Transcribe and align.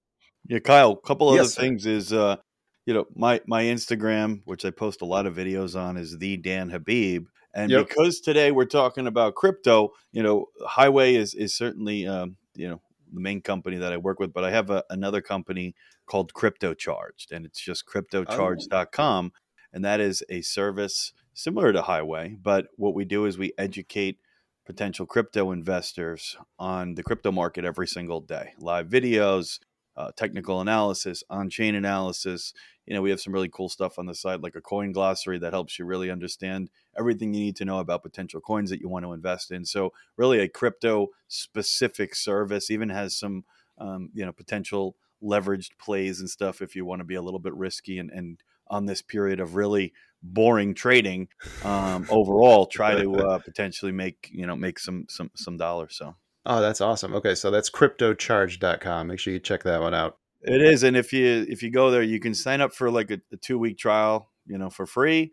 Yeah, 0.47 0.59
Kyle. 0.59 0.91
A 0.91 1.07
couple 1.07 1.29
other 1.29 1.37
Yes, 1.43 1.53
sir. 1.53 1.61
things 1.61 1.85
is, 1.85 2.11
uh, 2.11 2.37
you 2.85 2.93
know, 2.93 3.05
my 3.15 3.41
my 3.45 3.63
Instagram, 3.65 4.41
which 4.45 4.65
I 4.65 4.71
post 4.71 5.01
a 5.01 5.05
lot 5.05 5.25
of 5.27 5.35
videos 5.35 5.79
on, 5.79 5.95
is 5.97 6.17
the 6.17 6.37
Dan 6.37 6.69
Habib. 6.69 7.27
And 7.53 7.71
Yep. 7.71 7.87
because 7.87 8.19
today 8.19 8.51
we're 8.51 8.65
talking 8.65 9.07
about 9.07 9.35
crypto, 9.35 9.91
you 10.11 10.21
know, 10.21 10.47
Highway 10.65 11.15
is 11.15 11.33
is 11.33 11.55
certainly, 11.55 12.07
um, 12.07 12.37
you 12.55 12.67
know, 12.67 12.81
the 13.11 13.21
main 13.21 13.41
company 13.41 13.77
that 13.77 13.93
I 13.93 13.97
work 13.97 14.19
with, 14.19 14.33
but 14.33 14.43
I 14.43 14.51
have 14.51 14.69
a, 14.69 14.83
another 14.89 15.21
company 15.21 15.75
called 16.05 16.33
Crypto 16.33 16.73
Charged, 16.73 17.31
and 17.31 17.45
it's 17.45 17.59
just 17.59 17.85
cryptocharged.com, 17.87 19.31
and 19.73 19.85
that 19.85 19.99
is 19.99 20.23
a 20.29 20.41
service 20.41 21.13
similar 21.33 21.71
to 21.71 21.83
Highway, 21.83 22.35
but 22.41 22.67
what 22.75 22.95
we 22.95 23.05
do 23.05 23.25
is 23.25 23.37
we 23.37 23.53
educate 23.57 24.19
potential 24.65 25.05
crypto 25.05 25.51
investors 25.51 26.35
on 26.59 26.95
the 26.95 27.03
crypto 27.03 27.31
market 27.31 27.63
every 27.63 27.87
single 27.87 28.19
day. 28.19 28.53
Live 28.59 28.87
videos, 28.87 29.59
uh, 29.95 30.11
technical 30.15 30.59
analysis, 30.61 31.23
on 31.29 31.49
chain 31.49 31.73
analysis. 31.73 32.53
You 32.87 32.95
know, 32.95 33.01
we 33.01 33.09
have 33.09 33.21
some 33.21 33.33
really 33.33 33.49
cool 33.49 33.69
stuff 33.69 33.99
on 33.99 34.05
the 34.05 34.15
site, 34.15 34.41
like 34.41 34.55
a 34.55 34.61
coin 34.61 34.91
glossary 34.91 35.37
that 35.39 35.53
helps 35.53 35.77
you 35.77 35.85
really 35.85 36.09
understand 36.09 36.69
everything 36.97 37.33
you 37.33 37.41
need 37.41 37.55
to 37.57 37.65
know 37.65 37.79
about 37.79 38.03
potential 38.03 38.41
coins 38.41 38.69
that 38.69 38.79
you 38.79 38.89
want 38.89 39.05
to 39.05 39.13
invest 39.13 39.51
in. 39.51 39.65
So, 39.65 39.93
really, 40.15 40.39
a 40.39 40.47
crypto 40.47 41.09
specific 41.27 42.15
service 42.15 42.71
even 42.71 42.89
has 42.89 43.17
some, 43.17 43.43
um, 43.77 44.09
you 44.13 44.25
know, 44.25 44.31
potential 44.31 44.95
leveraged 45.23 45.77
plays 45.79 46.19
and 46.19 46.29
stuff 46.29 46.61
if 46.61 46.75
you 46.75 46.85
want 46.85 46.99
to 46.99 47.05
be 47.05 47.15
a 47.15 47.21
little 47.21 47.39
bit 47.39 47.53
risky 47.55 47.97
and, 47.97 48.11
and 48.11 48.39
on 48.67 48.85
this 48.85 49.01
period 49.01 49.39
of 49.39 49.55
really 49.55 49.91
boring 50.21 50.75
trading 50.75 51.27
um, 51.63 52.05
overall 52.11 52.67
try 52.67 52.93
to 52.93 53.15
uh, 53.27 53.39
potentially 53.39 53.91
make 53.91 54.29
you 54.31 54.45
know 54.45 54.55
make 54.55 54.77
some 54.77 55.07
some 55.09 55.31
some 55.35 55.57
dollars 55.57 55.95
so 55.95 56.15
Oh, 56.49 56.61
that's 56.61 56.79
awesome. 56.79 57.13
Okay, 57.13 57.35
so 57.35 57.51
that's 57.51 57.69
cryptocharged.com. 57.69 59.07
Make 59.07 59.19
sure 59.19 59.33
you 59.33 59.39
check 59.39 59.63
that 59.63 59.81
one 59.81 59.93
out. 59.93 60.17
It 60.41 60.61
is, 60.61 60.83
and 60.83 60.95
if 60.95 61.13
you 61.13 61.45
if 61.49 61.63
you 61.63 61.71
go 61.71 61.91
there, 61.91 62.03
you 62.03 62.19
can 62.19 62.33
sign 62.33 62.61
up 62.61 62.73
for 62.73 62.91
like 62.91 63.11
a, 63.11 63.19
a 63.31 63.37
two 63.37 63.57
week 63.57 63.77
trial, 63.77 64.31
you 64.45 64.57
know, 64.57 64.69
for 64.69 64.85
free. 64.85 65.31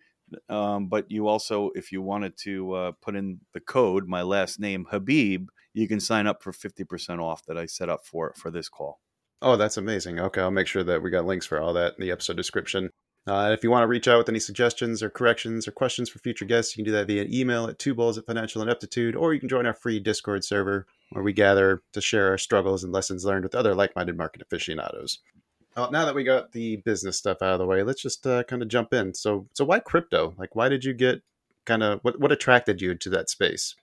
Um, 0.49 0.89
but 0.89 1.11
you 1.11 1.29
also, 1.29 1.71
if 1.75 1.93
you 1.93 2.01
wanted 2.01 2.37
to 2.39 2.73
uh, 2.73 2.93
put 3.03 3.15
in 3.15 3.41
the 3.53 3.61
code, 3.61 4.09
my 4.09 4.23
last 4.23 4.59
name 4.59 4.87
Habib, 4.91 5.49
you 5.75 5.87
can 5.87 6.01
sign 6.01 6.27
up 6.27 6.43
for 6.43 6.53
fifty 6.53 6.85
percent 6.85 7.21
off 7.21 7.45
that 7.47 7.59
I 7.59 7.67
set 7.67 7.89
up 7.89 8.07
for 8.07 8.33
for 8.37 8.51
this 8.51 8.69
call. 8.69 9.01
Oh, 9.43 9.57
that's 9.57 9.77
amazing. 9.77 10.19
Okay, 10.21 10.41
I'll 10.41 10.51
make 10.51 10.67
sure 10.67 10.85
that 10.85 11.03
we 11.03 11.11
got 11.11 11.27
links 11.27 11.45
for 11.45 11.61
all 11.61 11.75
that 11.75 11.95
in 11.99 12.05
the 12.05 12.11
episode 12.11 12.37
description. 12.37 12.89
Uh, 13.27 13.51
if 13.57 13.65
you 13.65 13.71
want 13.71 13.83
to 13.83 13.89
reach 13.89 14.07
out 14.07 14.19
with 14.19 14.29
any 14.29 14.39
suggestions 14.39 15.03
or 15.03 15.09
corrections 15.09 15.67
or 15.67 15.71
questions 15.71 16.11
for 16.11 16.19
future 16.19 16.45
guests, 16.45 16.77
you 16.77 16.85
can 16.85 16.93
do 16.93 16.97
that 16.97 17.07
via 17.07 17.27
email 17.31 17.67
at 17.67 17.79
two 17.79 17.95
bulls 17.95 18.19
at 18.19 18.27
financial 18.27 18.61
ineptitude, 18.61 19.17
or 19.17 19.33
you 19.33 19.41
can 19.41 19.49
join 19.49 19.65
our 19.65 19.73
free 19.73 19.99
Discord 19.99 20.45
server 20.45 20.87
where 21.11 21.25
we 21.25 21.33
gather 21.33 21.83
to 21.93 22.01
share 22.01 22.29
our 22.29 22.39
struggles 22.39 22.85
and 22.85 22.93
lessons 22.93 23.25
learned 23.25 23.45
with 23.45 23.55
other 23.55 23.75
like 23.75 23.97
minded 23.97 24.17
market 24.17 24.43
aficionados. 24.43 25.21
Well, 25.77 25.91
now 25.91 26.05
that 26.05 26.15
we 26.15 26.23
got 26.23 26.53
the 26.53 26.77
business 26.77 27.17
stuff 27.17 27.39
out 27.41 27.55
of 27.55 27.59
the 27.59 27.67
way, 27.67 27.83
let's 27.83 28.03
just 28.03 28.27
uh, 28.27 28.45
kind 28.45 28.63
of 28.63 28.69
jump 28.69 28.93
in. 28.93 29.15
So, 29.15 29.49
so 29.55 29.65
why 29.65 29.81
crypto? 29.81 30.35
Like, 30.39 30.55
why 30.55 30.69
did 30.69 30.85
you 30.85 30.93
get 30.93 31.23
kind 31.65 31.83
of 31.83 32.01
what, 32.03 32.21
what 32.21 32.31
attracted 32.31 32.81
you 32.81 32.95
to 32.95 33.11
that 33.11 33.31
space? 33.31 33.75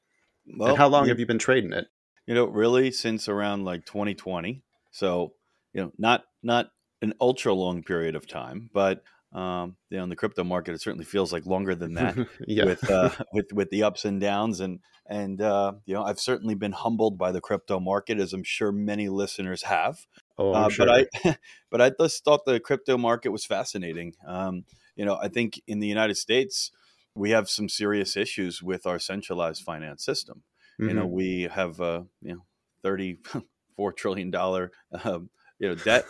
Well, 0.58 0.70
and 0.70 0.78
how 0.78 0.88
long 0.88 1.08
have 1.08 1.20
you 1.20 1.26
been 1.26 1.40
trading 1.40 1.74
it? 1.74 1.88
you 2.26 2.36
know 2.36 2.46
really 2.46 2.92
since 2.92 3.28
around 3.28 3.66
like 3.66 3.86
2020 3.86 4.64
so 4.92 5.34
you 5.74 5.82
know 5.82 5.92
not 5.98 6.24
not 6.44 6.72
an 7.02 7.14
ultra 7.20 7.54
long 7.54 7.84
period 7.84 8.16
of 8.16 8.28
time 8.28 8.70
but 8.74 9.04
um 9.34 9.78
you 9.90 9.98
know 9.98 10.04
in 10.04 10.10
the 10.10 10.16
crypto 10.16 10.44
market 10.44 10.74
it 10.74 10.82
certainly 10.82 11.06
feels 11.06 11.32
like 11.32 11.46
longer 11.46 11.74
than 11.74 11.94
that 11.94 12.18
yeah. 12.48 12.66
with 12.66 12.90
uh 12.90 13.10
with 13.34 13.46
with 13.54 13.70
the 13.70 13.84
ups 13.84 14.04
and 14.04 14.20
downs 14.20 14.60
and 14.60 14.80
and 15.08 15.42
uh 15.42 15.72
you 15.86 15.94
know 15.94 16.04
i've 16.04 16.20
certainly 16.20 16.56
been 16.56 16.74
humbled 16.74 17.18
by 17.18 17.32
the 17.32 17.40
crypto 17.40 17.80
market 17.80 18.20
as 18.20 18.34
i'm 18.34 18.44
sure 18.44 18.72
many 18.72 19.08
listeners 19.08 19.64
have 19.64 20.06
oh, 20.38 20.52
uh, 20.52 20.70
sure. 20.70 20.86
but 20.86 21.08
i 21.26 21.38
but 21.72 21.82
i 21.82 21.92
just 22.00 22.24
thought 22.26 22.44
the 22.46 22.60
crypto 22.60 22.98
market 22.98 23.30
was 23.30 23.46
fascinating 23.46 24.14
um 24.28 24.66
you 24.96 25.06
know 25.06 25.18
i 25.22 25.30
think 25.30 25.62
in 25.66 25.80
the 25.80 25.88
united 25.88 26.16
states 26.16 26.72
we 27.16 27.30
have 27.30 27.50
some 27.50 27.70
serious 27.70 28.18
issues 28.18 28.62
with 28.62 28.86
our 28.86 29.00
centralized 29.00 29.64
finance 29.64 30.04
system 30.04 30.44
you 30.80 30.94
know 30.94 31.06
Mhm. 31.06 31.12
we 31.12 31.48
have 31.52 31.80
uh 31.80 32.04
you 32.22 32.34
know 32.34 32.46
34 32.84 33.94
trillion 33.94 34.32
dollar 34.32 34.72
um, 35.04 35.30
you 35.62 35.70
know 35.70 35.76
debt 35.76 36.04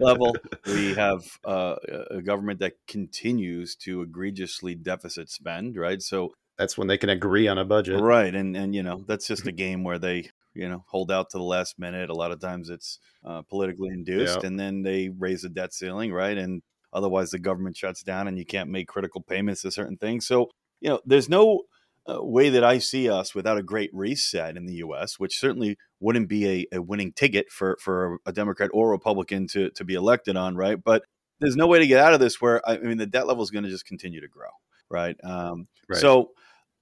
level. 0.00 0.34
We 0.66 0.94
have 0.94 1.20
uh, 1.44 1.76
a 2.10 2.22
government 2.22 2.58
that 2.60 2.72
continues 2.88 3.76
to 3.84 4.02
egregiously 4.02 4.74
deficit 4.74 5.30
spend 5.30 5.76
right? 5.76 6.00
So 6.02 6.32
that's 6.58 6.78
when 6.78 6.88
they 6.88 6.96
can 6.98 7.10
agree 7.10 7.46
on 7.48 7.58
a 7.58 7.64
budget. 7.64 8.00
right 8.00 8.34
and 8.34 8.56
and 8.56 8.74
you 8.74 8.82
know 8.82 9.04
that's 9.06 9.26
just 9.28 9.46
a 9.46 9.52
game 9.64 9.84
where 9.84 9.98
they 9.98 10.30
you 10.54 10.68
know 10.68 10.84
hold 10.88 11.10
out 11.12 11.30
to 11.30 11.38
the 11.38 11.44
last 11.44 11.78
minute. 11.78 12.08
A 12.10 12.14
lot 12.14 12.32
of 12.32 12.40
times 12.40 12.70
it's 12.70 12.98
uh, 13.24 13.42
politically 13.42 13.90
induced 13.90 14.38
Yeah. 14.40 14.46
and 14.48 14.58
then 14.58 14.82
they 14.82 15.10
raise 15.10 15.42
the 15.42 15.48
debt 15.50 15.74
ceiling 15.74 16.12
right? 16.12 16.38
And 16.38 16.62
otherwise 16.92 17.30
the 17.30 17.38
government 17.38 17.76
shuts 17.76 18.02
down 18.02 18.26
and 18.28 18.38
you 18.38 18.46
can't 18.46 18.70
make 18.70 18.88
critical 18.88 19.20
payments 19.20 19.62
to 19.62 19.70
certain 19.70 19.98
things. 19.98 20.26
So 20.26 20.48
you 20.80 20.88
know 20.90 21.00
there's 21.04 21.28
no 21.28 21.62
uh, 22.08 22.22
way 22.22 22.50
that 22.50 22.64
I 22.64 22.78
see 22.78 23.08
us 23.08 23.34
without 23.34 23.58
a 23.58 23.62
great 23.62 23.90
reset 23.92 24.56
in 24.56 24.66
the 24.66 24.74
U.S., 24.74 25.18
which 25.18 25.38
certainly 25.38 25.78
wouldn't 26.00 26.28
be 26.28 26.46
a, 26.72 26.76
a 26.76 26.82
winning 26.82 27.12
ticket 27.12 27.50
for 27.50 27.76
for 27.80 28.18
a 28.26 28.32
Democrat 28.32 28.70
or 28.72 28.90
Republican 28.90 29.46
to 29.48 29.70
to 29.70 29.84
be 29.84 29.94
elected 29.94 30.36
on, 30.36 30.56
right? 30.56 30.82
But 30.82 31.04
there's 31.40 31.56
no 31.56 31.66
way 31.66 31.78
to 31.78 31.86
get 31.86 32.00
out 32.00 32.14
of 32.14 32.20
this 32.20 32.40
where 32.40 32.66
I 32.68 32.78
mean 32.78 32.98
the 32.98 33.06
debt 33.06 33.26
level 33.26 33.42
is 33.42 33.50
going 33.50 33.64
to 33.64 33.70
just 33.70 33.86
continue 33.86 34.20
to 34.20 34.28
grow, 34.28 34.50
right? 34.90 35.16
Um, 35.24 35.68
Right. 35.88 36.00
So 36.00 36.30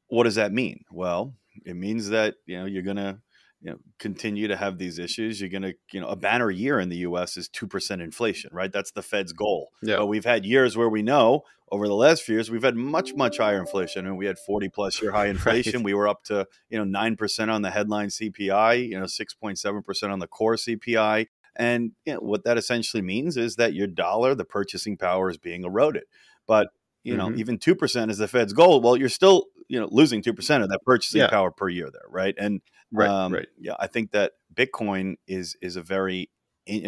what 0.09 0.25
does 0.25 0.37
that 0.37 0.53
mean? 0.53 0.85
Well, 0.91 1.35
it 1.65 1.75
means 1.75 2.11
that 2.11 2.35
you 2.47 2.59
know 2.59 2.67
you're 2.67 2.83
going 2.83 2.97
to 2.97 3.19
you 3.63 3.71
know 3.71 3.79
continue 3.99 4.49
to 4.49 4.57
have 4.57 4.79
these 4.79 4.99
issues. 4.99 5.41
You're 5.41 5.51
going 5.51 5.63
to 5.63 5.75
you 5.93 6.01
know 6.01 6.09
a 6.09 6.17
banner 6.17 6.51
year 6.51 6.81
in 6.81 6.89
the 6.89 6.97
U.S. 6.99 7.37
is 7.37 7.49
two 7.49 7.67
percent 7.67 8.03
inflation, 8.03 8.51
right? 8.53 8.73
That's 8.73 8.91
the 8.91 9.03
Fed's 9.03 9.33
goal. 9.33 9.71
Yeah. 9.83 9.97
But 9.97 10.07
we've 10.07 10.25
had 10.25 10.45
years 10.45 10.77
where 10.77 10.89
we 10.89 11.03
know 11.03 11.45
over 11.71 11.87
the 11.89 11.95
last 11.95 12.23
few 12.23 12.35
years 12.35 12.51
we've 12.51 12.63
had 12.63 12.77
much 12.77 13.15
much 13.15 13.39
higher 13.39 13.59
inflation, 13.61 14.07
and 14.07 14.19
we 14.19 14.27
had 14.27 14.39
forty 14.39 14.69
plus 14.69 15.01
year 15.01 15.13
high 15.13 15.27
inflation. 15.37 15.83
We 15.83 15.95
were 15.95 16.09
up 16.09 16.25
to 16.25 16.47
you 16.71 16.79
know 16.79 16.85
nine 16.85 17.17
percent 17.17 17.51
on 17.51 17.63
the 17.63 17.71
headline 17.71 18.09
CPI, 18.09 18.89
you 18.89 18.99
know 18.99 19.07
six 19.07 19.33
point 19.35 19.59
seven 19.59 19.83
percent 19.83 20.13
on 20.13 20.19
the 20.19 20.27
core 20.29 20.57
CPI. 20.57 21.29
And 21.55 21.93
you 22.07 22.15
know, 22.15 22.21
what 22.21 22.45
that 22.45 22.57
essentially 22.59 23.03
means 23.03 23.37
is 23.37 23.57
that 23.57 23.75
your 23.75 23.87
dollar, 23.87 24.35
the 24.35 24.45
purchasing 24.45 24.97
power, 24.97 25.29
is 25.31 25.37
being 25.39 25.65
eroded. 25.65 26.05
But 26.47 26.69
you 27.05 27.17
know 27.17 27.29
Mhm. 27.29 27.39
even 27.39 27.59
two 27.59 27.75
percent 27.75 28.11
is 28.11 28.19
the 28.19 28.27
Fed's 28.29 28.53
goal. 28.55 28.81
Well, 28.81 28.97
you're 28.97 29.09
still 29.09 29.47
you 29.69 29.79
know 29.79 29.89
losing 29.91 30.23
two 30.23 30.33
percent 30.35 30.63
of 30.65 30.71
that 30.71 30.81
purchasing 30.85 31.21
Yeah. 31.21 31.29
power 31.29 31.51
per 31.51 31.69
year 31.69 31.91
there, 31.93 32.09
right? 32.09 32.35
And 32.39 32.61
Right, 32.93 33.09
um, 33.09 33.33
right. 33.33 33.49
yeah, 33.59 33.75
I 33.79 33.87
think 33.87 34.13
that 34.13 34.33
Bitcoin 34.55 35.17
is 35.27 35.57
is 35.63 35.77
a 35.77 35.83
very 35.83 36.31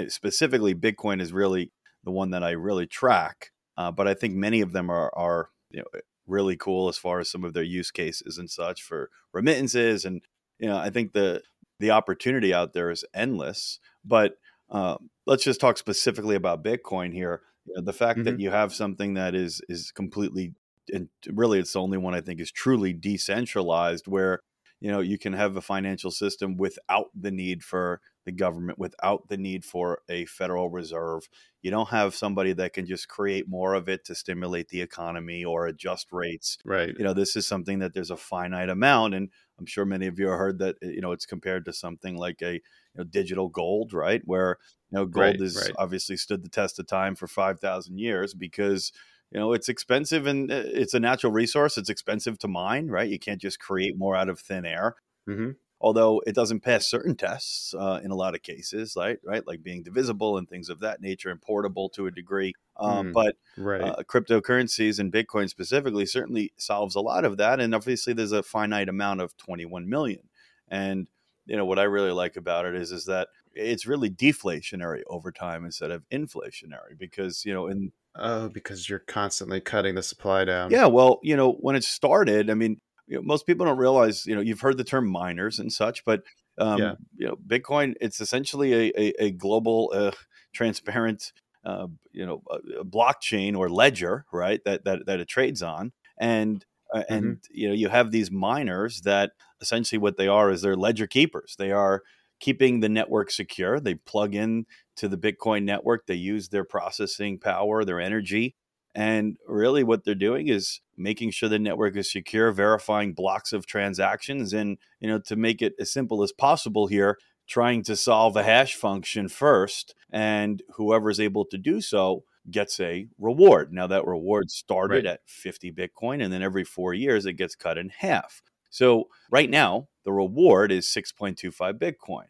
specifically 0.08 0.74
Bitcoin 0.74 1.20
is 1.20 1.32
really 1.32 1.72
the 2.04 2.10
one 2.10 2.30
that 2.30 2.44
I 2.44 2.50
really 2.50 2.86
track. 2.86 3.50
Uh, 3.76 3.90
but 3.90 4.06
I 4.06 4.14
think 4.14 4.34
many 4.34 4.60
of 4.60 4.72
them 4.72 4.90
are 4.90 5.10
are 5.14 5.50
you 5.70 5.80
know 5.80 6.00
really 6.26 6.56
cool 6.56 6.88
as 6.88 6.98
far 6.98 7.20
as 7.20 7.30
some 7.30 7.44
of 7.44 7.54
their 7.54 7.62
use 7.62 7.90
cases 7.90 8.38
and 8.38 8.50
such 8.50 8.82
for 8.82 9.10
remittances 9.32 10.04
and 10.04 10.22
you 10.58 10.68
know 10.68 10.76
I 10.76 10.90
think 10.90 11.12
the 11.12 11.42
the 11.80 11.90
opportunity 11.90 12.54
out 12.54 12.72
there 12.72 12.90
is 12.90 13.04
endless. 13.14 13.80
But 14.04 14.34
um, 14.70 15.10
let's 15.26 15.44
just 15.44 15.60
talk 15.60 15.78
specifically 15.78 16.36
about 16.36 16.64
Bitcoin 16.64 17.12
here. 17.12 17.42
You 17.66 17.74
know, 17.76 17.82
the 17.82 17.92
fact 17.92 18.24
that 18.24 18.40
you 18.40 18.50
have 18.50 18.74
something 18.74 19.14
that 19.14 19.34
is 19.34 19.60
is 19.68 19.90
completely 19.90 20.54
and 20.92 21.08
really 21.32 21.58
it's 21.58 21.72
the 21.72 21.80
only 21.80 21.98
one 21.98 22.14
I 22.14 22.20
think 22.20 22.40
is 22.40 22.52
truly 22.52 22.92
decentralized 22.92 24.06
where 24.06 24.40
you 24.84 24.90
know 24.90 25.00
you 25.00 25.18
can 25.18 25.32
have 25.32 25.56
a 25.56 25.62
financial 25.62 26.10
system 26.10 26.56
without 26.56 27.10
the 27.14 27.30
need 27.30 27.64
for 27.64 28.00
the 28.24 28.32
government 28.32 28.78
without 28.78 29.28
the 29.28 29.36
need 29.38 29.64
for 29.64 30.00
a 30.08 30.26
federal 30.26 30.70
reserve 30.70 31.28
you 31.62 31.70
don't 31.70 31.88
have 31.90 32.14
somebody 32.14 32.52
that 32.52 32.72
can 32.74 32.86
just 32.86 33.08
create 33.08 33.48
more 33.48 33.74
of 33.74 33.88
it 33.88 34.04
to 34.04 34.14
stimulate 34.14 34.68
the 34.68 34.82
economy 34.82 35.44
or 35.44 35.66
adjust 35.66 36.12
rates 36.12 36.58
Right. 36.64 36.96
you 36.96 37.04
know 37.04 37.14
this 37.14 37.36
is 37.36 37.46
something 37.46 37.80
that 37.80 37.94
there's 37.94 38.10
a 38.10 38.16
finite 38.16 38.68
amount 38.68 39.14
and 39.14 39.30
i'm 39.58 39.66
sure 39.66 39.84
many 39.84 40.06
of 40.06 40.18
you 40.18 40.28
have 40.28 40.38
heard 40.38 40.58
that 40.58 40.76
you 40.82 41.00
know 41.00 41.12
it's 41.12 41.26
compared 41.26 41.64
to 41.64 41.72
something 41.72 42.16
like 42.16 42.42
a 42.42 42.54
you 42.54 42.60
know, 42.96 43.04
digital 43.04 43.48
gold 43.48 43.92
right 43.92 44.22
where 44.26 44.58
you 44.90 44.98
know 44.98 45.06
gold 45.06 45.40
Right, 45.40 45.40
has 45.40 45.70
right. 45.70 45.76
obviously 45.76 46.16
stood 46.16 46.42
the 46.42 46.48
test 46.48 46.78
of 46.78 46.86
time 46.86 47.14
for 47.14 47.26
5000 47.26 47.98
years 47.98 48.34
because 48.34 48.92
you 49.30 49.38
know 49.40 49.52
it's 49.52 49.68
expensive 49.68 50.26
and 50.26 50.50
uh, 50.50 50.62
it's 50.66 50.94
a 50.94 51.00
natural 51.00 51.32
resource 51.32 51.76
it's 51.78 51.90
expensive 51.90 52.38
to 52.38 52.48
mine 52.48 52.88
right 52.88 53.10
you 53.10 53.18
can't 53.18 53.40
just 53.40 53.58
create 53.60 53.96
more 53.98 54.16
out 54.16 54.28
of 54.28 54.38
thin 54.40 54.64
air 54.64 54.96
hmm 55.26 55.50
although 55.80 56.22
it 56.26 56.34
doesn't 56.34 56.60
pass 56.60 56.88
certain 56.88 57.14
tests 57.16 57.74
uh, 57.74 58.00
in 58.02 58.10
a 58.10 58.14
lot 58.14 58.34
of 58.34 58.42
cases 58.42 58.94
right 58.96 59.18
right 59.24 59.46
like 59.46 59.62
being 59.62 59.82
divisible 59.82 60.38
and 60.38 60.48
things 60.48 60.68
of 60.68 60.80
that 60.80 61.00
nature 61.00 61.30
and 61.30 61.42
portable 61.42 61.88
to 61.88 62.06
a 62.06 62.10
degree 62.10 62.52
um, 62.76 63.08
Mm. 63.08 63.12
but 63.12 63.36
Right. 63.56 63.80
uh, 63.82 64.02
cryptocurrencies 64.04 64.98
and 64.98 65.12
Bitcoin 65.12 65.48
specifically 65.48 66.06
certainly 66.06 66.52
solves 66.56 66.94
a 66.94 67.00
lot 67.00 67.24
of 67.24 67.36
that. 67.38 67.60
And 67.60 67.74
obviously, 67.74 68.12
there's 68.12 68.32
a 68.32 68.42
finite 68.42 68.88
amount 68.88 69.20
of 69.20 69.36
21 69.36 69.88
million. 69.88 70.28
And 70.68 71.08
you 71.46 71.56
know 71.56 71.64
what 71.64 71.78
I 71.78 71.84
really 71.84 72.12
like 72.12 72.36
about 72.36 72.66
it 72.66 72.74
is 72.74 72.92
is 72.92 73.04
that 73.06 73.28
it's 73.54 73.86
really 73.86 74.10
deflationary 74.10 75.02
over 75.08 75.30
time 75.32 75.64
instead 75.64 75.90
of 75.90 76.02
inflationary 76.10 76.98
because 76.98 77.44
you 77.44 77.52
know 77.54 77.66
in 77.68 77.92
oh, 78.16 78.48
because 78.48 78.88
you're 78.88 78.98
constantly 79.00 79.60
cutting 79.60 79.94
the 79.94 80.02
supply 80.02 80.44
down. 80.44 80.70
yeah 80.70 80.86
well 80.86 81.20
you 81.22 81.36
know 81.36 81.52
when 81.52 81.76
it 81.76 81.84
started 81.84 82.50
I 82.50 82.54
mean 82.54 82.80
you 83.06 83.16
know, 83.16 83.22
most 83.22 83.46
people 83.46 83.66
don't 83.66 83.78
realize 83.78 84.26
you 84.26 84.34
know 84.34 84.40
you've 84.40 84.60
heard 84.60 84.78
the 84.78 84.84
term 84.84 85.08
miners 85.08 85.58
and 85.58 85.72
such 85.72 86.04
but 86.04 86.22
um, 86.58 86.80
Yeah. 86.80 86.94
you 87.16 87.26
know 87.26 87.36
Bitcoin 87.46 87.94
it's 88.00 88.20
essentially 88.20 88.72
a 88.72 88.92
a, 88.98 89.24
a 89.26 89.30
global 89.30 89.92
uh, 89.94 90.12
transparent 90.52 91.32
uh, 91.64 91.86
you 92.12 92.24
know 92.26 92.42
a, 92.50 92.80
a 92.80 92.84
blockchain 92.84 93.56
or 93.56 93.68
ledger 93.68 94.24
right 94.32 94.60
that 94.64 94.84
that 94.84 95.06
that 95.06 95.20
it 95.20 95.28
trades 95.28 95.62
on 95.62 95.92
and 96.18 96.64
uh, 96.94 97.02
and 97.08 97.38
you 97.50 97.68
know 97.68 97.74
you 97.74 97.88
have 97.88 98.10
these 98.10 98.30
miners 98.30 99.00
that 99.02 99.32
essentially 99.60 99.98
what 99.98 100.16
they 100.16 100.28
are 100.28 100.50
is 100.50 100.62
they're 100.62 100.76
ledger 100.76 101.06
keepers 101.06 101.56
they 101.58 101.72
are 101.72 102.02
keeping 102.44 102.80
the 102.80 102.88
network 102.90 103.30
secure. 103.30 103.80
They 103.80 103.94
plug 103.94 104.34
in 104.34 104.66
to 104.96 105.08
the 105.08 105.16
bitcoin 105.16 105.64
network. 105.64 106.06
They 106.06 106.14
use 106.14 106.50
their 106.50 106.64
processing 106.64 107.38
power 107.38 107.84
their 107.84 108.00
energy 108.00 108.54
and 108.94 109.36
really 109.48 109.82
what 109.82 110.04
they're 110.04 110.14
doing 110.14 110.48
is 110.48 110.80
making 110.96 111.30
sure 111.30 111.48
the 111.48 111.58
network 111.58 111.96
is 111.96 112.12
secure 112.12 112.52
verifying 112.52 113.12
blocks 113.12 113.52
of 113.52 113.66
transactions 113.66 114.52
and 114.52 114.78
you 115.00 115.08
know 115.08 115.18
to 115.18 115.36
make 115.36 115.62
it 115.62 115.72
as 115.80 115.90
simple 115.92 116.22
as 116.22 116.32
possible 116.32 116.86
here 116.86 117.18
trying 117.48 117.82
to 117.82 117.96
solve 117.96 118.36
a 118.36 118.42
hash 118.42 118.74
function 118.74 119.28
first 119.28 119.94
and 120.12 120.62
whoever 120.76 121.10
is 121.10 121.20
able 121.20 121.44
to 121.46 121.58
do 121.58 121.80
so 121.80 122.24
gets 122.50 122.78
a 122.78 123.08
reward. 123.18 123.72
Now 123.72 123.86
that 123.86 124.06
reward 124.06 124.50
started 124.50 125.04
Right. 125.06 125.06
at 125.06 125.20
50 125.26 125.72
bitcoin 125.72 126.22
and 126.22 126.30
then 126.32 126.42
every 126.42 126.64
4 126.64 126.92
years 126.94 127.24
it 127.26 127.34
gets 127.34 127.54
cut 127.54 127.78
in 127.78 127.88
half. 127.88 128.42
So 128.70 129.08
right 129.30 129.48
now 129.50 129.88
the 130.04 130.12
reward 130.12 130.70
is 130.70 130.86
6.25 130.86 131.78
bitcoin 131.78 132.26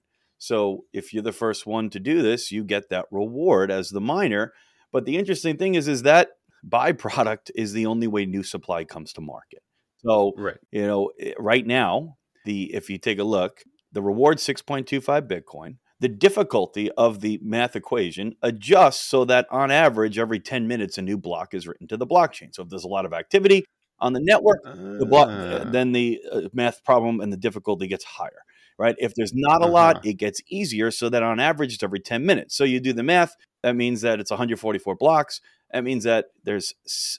so 0.48 0.84
if 0.92 1.12
you're 1.12 1.22
the 1.30 1.32
first 1.44 1.66
one 1.66 1.88
to 1.90 1.98
do 2.10 2.16
this 2.22 2.52
you 2.52 2.62
get 2.64 2.88
that 2.90 3.06
reward 3.10 3.70
as 3.70 3.90
the 3.90 4.00
miner 4.00 4.52
but 4.92 5.04
the 5.06 5.16
interesting 5.16 5.56
thing 5.56 5.74
is 5.74 5.88
is 5.88 6.02
that 6.02 6.28
byproduct 6.66 7.50
is 7.54 7.72
the 7.72 7.86
only 7.86 8.06
way 8.06 8.24
new 8.26 8.42
supply 8.42 8.84
comes 8.84 9.12
to 9.12 9.20
market 9.20 9.62
so 9.98 10.32
Right. 10.36 10.58
you 10.70 10.86
know 10.86 11.10
right 11.38 11.66
now 11.66 12.16
the 12.44 12.74
if 12.74 12.88
you 12.90 12.98
take 12.98 13.18
a 13.18 13.24
look 13.36 13.62
the 13.92 14.02
reward 14.02 14.38
6.25 14.38 15.28
bitcoin 15.28 15.76
the 16.00 16.08
difficulty 16.08 16.90
of 16.92 17.20
the 17.20 17.38
math 17.42 17.76
equation 17.76 18.34
adjusts 18.42 19.00
so 19.12 19.24
that 19.24 19.46
on 19.50 19.70
average 19.70 20.18
every 20.18 20.40
10 20.40 20.66
minutes 20.68 20.98
a 20.98 21.02
new 21.02 21.16
block 21.18 21.54
is 21.54 21.66
written 21.68 21.86
to 21.88 21.96
the 21.96 22.06
blockchain 22.06 22.48
so 22.54 22.62
if 22.62 22.68
there's 22.68 22.84
a 22.84 22.88
lot 22.88 23.06
of 23.06 23.12
activity 23.12 23.64
on 24.00 24.12
the 24.12 24.20
network 24.22 24.58
the 24.98 25.06
block 25.06 25.28
Ah. 25.30 25.64
then 25.70 25.92
the 25.92 26.20
uh, 26.32 26.40
math 26.52 26.82
problem 26.84 27.20
and 27.20 27.32
the 27.32 27.36
difficulty 27.36 27.86
gets 27.86 28.04
higher 28.04 28.42
right? 28.78 28.96
If 28.98 29.14
there's 29.14 29.32
not 29.34 29.62
a 29.62 29.66
lot 29.66 29.96
Uh-huh. 29.96 30.10
it 30.10 30.14
gets 30.14 30.40
easier 30.48 30.90
so 30.90 31.08
that 31.08 31.22
on 31.22 31.40
average 31.40 31.74
it's 31.74 31.82
every 31.82 32.00
10 32.00 32.24
minutes. 32.26 32.56
So 32.56 32.64
you 32.64 32.80
do 32.80 32.92
the 32.92 33.02
math 33.02 33.36
that 33.62 33.76
means 33.76 34.02
that 34.02 34.20
it's 34.20 34.30
144 34.30 34.94
blocks. 34.96 35.40
That 35.72 35.84
means 35.84 36.04
that 36.04 36.26
there's 36.44 36.74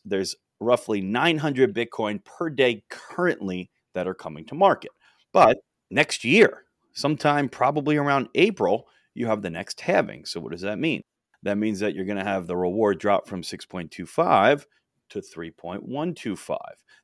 there's 0.06 0.36
roughly 0.60 1.02
900 1.02 1.74
bitcoin 1.76 2.24
per 2.24 2.50
day 2.50 2.84
currently 2.90 3.70
that 3.94 4.08
are 4.08 4.14
coming 4.14 4.46
to 4.46 4.56
market. 4.56 4.92
But 5.34 5.58
next 5.92 6.24
year 6.24 6.64
sometime 6.94 7.50
probably 7.50 7.98
around 7.98 8.30
april 8.36 8.88
you 9.14 9.28
have 9.28 9.42
the 9.42 9.50
next 9.50 9.82
halving. 9.82 10.26
So 10.26 10.40
what 10.40 10.52
does 10.52 10.62
that 10.62 10.80
mean? 10.80 11.02
That 11.44 11.58
means 11.58 11.80
that 11.80 11.94
you're 11.96 12.06
going 12.06 12.18
to 12.18 12.24
have 12.24 12.48
the 12.48 12.58
reward 12.58 13.00
drop 13.00 13.28
from 13.28 13.42
6.25 13.44 14.66
to 15.10 15.22
3.125 15.22 16.58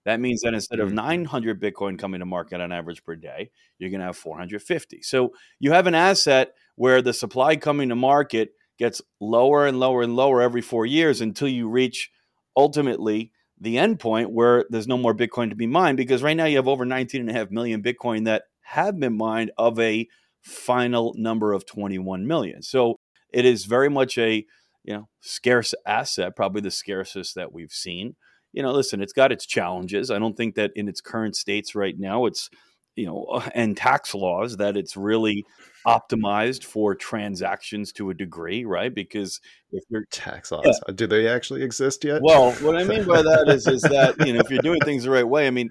that 0.03 0.19
means 0.19 0.41
that 0.41 0.53
instead 0.53 0.79
of 0.79 0.89
Mhm. 0.89 0.95
900 0.95 1.61
bitcoin 1.61 1.97
coming 1.97 2.19
to 2.19 2.25
market 2.25 2.59
on 2.61 2.71
average 2.71 3.03
per 3.03 3.15
day 3.15 3.51
you're 3.79 3.89
going 3.89 3.99
to 3.99 4.05
have 4.05 4.17
450 4.17 5.01
so 5.01 5.33
you 5.59 5.71
have 5.71 5.87
an 5.87 5.95
asset 5.95 6.53
where 6.75 7.01
the 7.01 7.13
supply 7.13 7.55
coming 7.55 7.89
to 7.89 7.95
market 7.95 8.53
gets 8.77 9.01
lower 9.19 9.67
and 9.67 9.79
lower 9.79 10.01
and 10.01 10.15
lower 10.15 10.41
every 10.41 10.61
four 10.61 10.85
years 10.85 11.21
until 11.21 11.47
you 11.47 11.69
reach 11.69 12.11
ultimately 12.57 13.31
the 13.59 13.77
end 13.77 13.99
point 13.99 14.31
where 14.31 14.65
there's 14.69 14.87
no 14.87 14.97
more 14.97 15.13
bitcoin 15.13 15.49
to 15.49 15.55
be 15.55 15.67
mined 15.67 15.97
because 15.97 16.23
right 16.23 16.35
now 16.35 16.45
you 16.45 16.55
have 16.57 16.67
over 16.67 16.85
19.5 16.85 17.51
million 17.51 17.83
bitcoin 17.83 18.25
that 18.25 18.43
have 18.61 18.99
been 18.99 19.15
mined 19.15 19.51
of 19.57 19.79
a 19.79 20.07
final 20.41 21.13
number 21.17 21.53
of 21.53 21.65
21 21.67 22.25
million. 22.25 22.63
So 22.63 22.95
it 23.31 23.45
is 23.45 23.65
very 23.65 23.89
much 23.89 24.17
a 24.17 24.45
you 24.83 24.93
know 24.93 25.07
scarce 25.19 25.73
asset 25.85 26.35
probably 26.35 26.61
the 26.61 26.71
scarcest 26.71 27.35
that 27.35 27.51
we've 27.51 27.71
seen 27.71 28.15
you 28.53 28.61
know 28.61 28.71
listen 28.71 29.01
it's 29.01 29.13
got 29.13 29.31
its 29.31 29.45
challenges 29.45 30.09
i 30.11 30.19
don't 30.19 30.35
think 30.37 30.55
that 30.55 30.71
in 30.75 30.87
its 30.87 31.01
current 31.01 31.35
states 31.35 31.75
right 31.75 31.99
now 31.99 32.25
it's 32.25 32.49
you 32.95 33.05
know 33.05 33.41
and 33.55 33.77
tax 33.77 34.13
laws 34.13 34.57
that 34.57 34.77
it's 34.77 34.97
really 34.97 35.45
optimized 35.85 36.63
for 36.63 36.93
transactions 36.95 37.91
to 37.91 38.09
a 38.09 38.13
degree 38.13 38.65
right 38.65 38.93
because 38.93 39.39
if 39.71 39.83
you're 39.89 40.05
tax 40.11 40.51
laws. 40.51 40.79
Uh, 40.87 40.91
Do 40.91 41.07
they 41.07 41.27
actually 41.27 41.63
exist 41.63 42.03
yet? 42.03 42.21
well, 42.21 42.51
what 42.53 42.75
I 42.75 42.83
mean 42.83 43.05
by 43.05 43.21
that 43.21 43.45
is, 43.47 43.67
is 43.67 43.81
that 43.83 44.15
you 44.25 44.33
know, 44.33 44.39
if 44.39 44.49
you're 44.49 44.61
doing 44.61 44.81
things 44.81 45.03
the 45.03 45.09
right 45.09 45.27
way, 45.27 45.47
I 45.47 45.49
mean, 45.49 45.69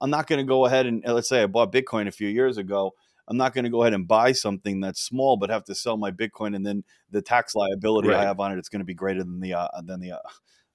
I'm 0.00 0.10
not 0.10 0.26
going 0.26 0.38
to 0.38 0.44
go 0.44 0.66
ahead 0.66 0.86
and 0.86 1.06
uh, 1.06 1.14
let's 1.14 1.28
say 1.28 1.42
I 1.42 1.46
bought 1.46 1.72
Bitcoin 1.72 2.08
a 2.08 2.12
few 2.12 2.28
years 2.28 2.58
ago. 2.58 2.92
I'm 3.28 3.36
not 3.36 3.52
going 3.52 3.64
to 3.64 3.70
go 3.70 3.82
ahead 3.82 3.92
and 3.92 4.08
buy 4.08 4.32
something 4.32 4.80
that's 4.80 5.00
small, 5.00 5.36
but 5.36 5.50
have 5.50 5.64
to 5.64 5.74
sell 5.74 5.96
my 5.96 6.10
Bitcoin, 6.10 6.56
and 6.56 6.66
then 6.66 6.82
the 7.10 7.22
tax 7.22 7.54
liability 7.54 8.12
I 8.12 8.24
have 8.24 8.40
on 8.40 8.52
it, 8.52 8.56
it 8.56 8.60
is 8.60 8.68
going 8.68 8.80
to 8.80 8.86
be 8.86 8.94
greater 8.94 9.22
than 9.22 9.40
the 9.40 9.54
uh, 9.54 9.68
than 9.82 10.00
the 10.00 10.12
uh, 10.12 10.18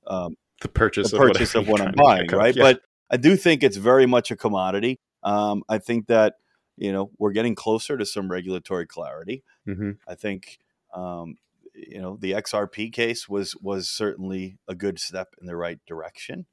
um, 0.07 0.35
the 0.61 0.69
purchase, 0.69 1.11
the 1.11 1.17
of 1.17 1.23
purchase 1.23 1.55
of 1.55 1.67
whatever 1.67 1.89
what 1.89 1.99
I'm 1.99 2.05
buying, 2.05 2.19
to 2.19 2.25
pick 2.25 2.33
up. 2.33 2.39
right? 2.39 2.55
Yeah. 2.55 2.63
But 2.63 2.81
I 3.09 3.17
do 3.17 3.35
think 3.35 3.63
it's 3.63 3.77
very 3.77 4.05
much 4.05 4.29
a 4.31 4.35
commodity. 4.35 4.99
Um, 5.23 5.63
I 5.67 5.79
think 5.79 6.07
that 6.07 6.35
you 6.77 6.91
know 6.91 7.11
we're 7.17 7.31
getting 7.31 7.55
closer 7.55 7.97
to 7.97 8.05
some 8.05 8.29
regulatory 8.29 8.85
clarity. 8.85 9.43
Mhm. 9.67 9.97
I 10.07 10.13
think 10.15 10.59
um, 10.93 11.37
you 11.73 12.01
know 12.01 12.17
the 12.19 12.33
XRP 12.33 12.93
case 12.93 13.27
was 13.27 13.55
was 13.61 13.89
certainly 13.89 14.57
a 14.67 14.75
good 14.75 14.99
step 14.99 15.33
in 15.41 15.47
the 15.47 15.55
right 15.55 15.79
direction. 15.87 16.45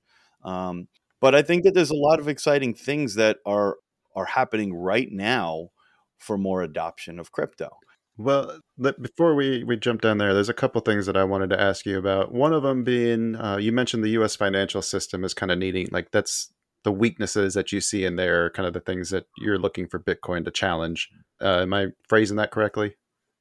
Um, 0.43 0.89
but 1.21 1.35
I 1.35 1.43
think 1.43 1.65
that 1.65 1.75
there's 1.75 1.91
a 1.91 1.95
lot 1.95 2.21
of 2.21 2.29
exciting 2.29 2.75
things 2.75 3.17
that 3.17 3.37
are 3.45 3.77
are 4.17 4.25
happening 4.25 4.75
right 4.75 5.11
now 5.11 5.71
for 6.21 6.39
more 6.39 6.63
adoption 6.63 7.19
of 7.19 7.33
crypto. 7.33 7.71
Well, 8.17 8.61
before 8.79 9.35
we, 9.35 9.65
we 9.65 9.77
jump 9.77 10.03
down 10.03 10.19
there, 10.19 10.35
there's 10.35 10.51
a 10.51 10.55
couple 10.55 10.81
things 10.83 11.07
that 11.07 11.17
I 11.17 11.25
wanted 11.25 11.51
to 11.51 11.61
ask 11.61 11.87
you 11.87 11.99
about. 11.99 12.33
One 12.33 12.53
of 12.53 12.63
them 12.63 12.85
being, 12.85 13.35
uh, 13.35 13.57
you 13.57 13.73
mentioned 13.73 14.05
the 14.05 14.11
U.S. 14.11 14.37
financial 14.37 14.83
system 14.83 15.25
is 15.25 15.33
kind 15.33 15.51
of 15.51 15.59
needing, 15.59 15.89
like, 15.91 16.11
that's 16.11 16.53
the 16.85 16.93
weaknesses 16.93 17.55
that 17.55 17.73
you 17.73 17.81
see 17.81 18.05
in 18.05 18.17
there, 18.17 18.47
are 18.47 18.51
kind 18.51 18.67
of 18.67 18.75
the 18.75 18.81
things 18.81 19.11
that 19.11 19.25
you're 19.39 19.59
looking 19.59 19.87
for 19.87 19.99
Bitcoin 19.99 20.45
to 20.45 20.51
challenge. 20.51 21.09
Uh, 21.41 21.61
am 21.63 21.73
I 21.73 21.89
phrasing 22.09 22.37
that 22.37 22.51
correctly? 22.51 22.97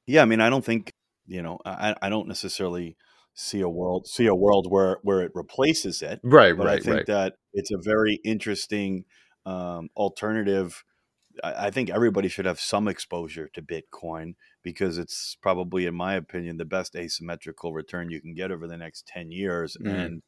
Yeah, 0.06 0.22
I 0.22 0.24
mean, 0.24 0.40
I 0.40 0.48
don't 0.48 0.64
think 0.64 0.92
you 1.30 1.42
know, 1.42 1.60
I, 1.64 1.94
I 2.02 2.08
don't 2.08 2.26
necessarily 2.26 2.96
see 3.34 3.60
a 3.60 3.68
world 3.68 4.06
see 4.08 4.26
a 4.26 4.34
world 4.34 4.66
where 4.68 4.98
where 5.02 5.22
it 5.22 5.30
replaces 5.34 6.02
it. 6.02 6.20
Right, 6.24 6.56
But 6.56 6.66
I 6.66 6.78
think 6.78 6.96
right. 6.96 7.06
that 7.06 7.34
it's 7.54 7.70
a 7.70 7.78
very 7.80 8.20
interesting 8.24 9.04
um, 9.46 9.88
alternative. 9.96 10.84
I, 11.44 11.70
think 11.70 11.90
everybody 11.90 12.28
should 12.28 12.46
have 12.46 12.60
some 12.60 12.88
exposure 12.88 13.48
to 13.54 13.62
Bitcoin 13.62 14.34
because 14.62 14.98
it's 14.98 15.36
probably, 15.40 15.86
in 15.86 15.94
my 15.94 16.14
opinion, 16.14 16.56
the 16.56 16.64
best 16.64 16.96
asymmetrical 16.96 17.72
return 17.72 18.10
you 18.10 18.20
can 18.20 18.34
get 18.34 18.50
over 18.50 18.66
the 18.66 18.76
next 18.76 19.06
ten 19.06 19.30
years. 19.30 19.76
Mm. 19.80 20.04
And 20.04 20.22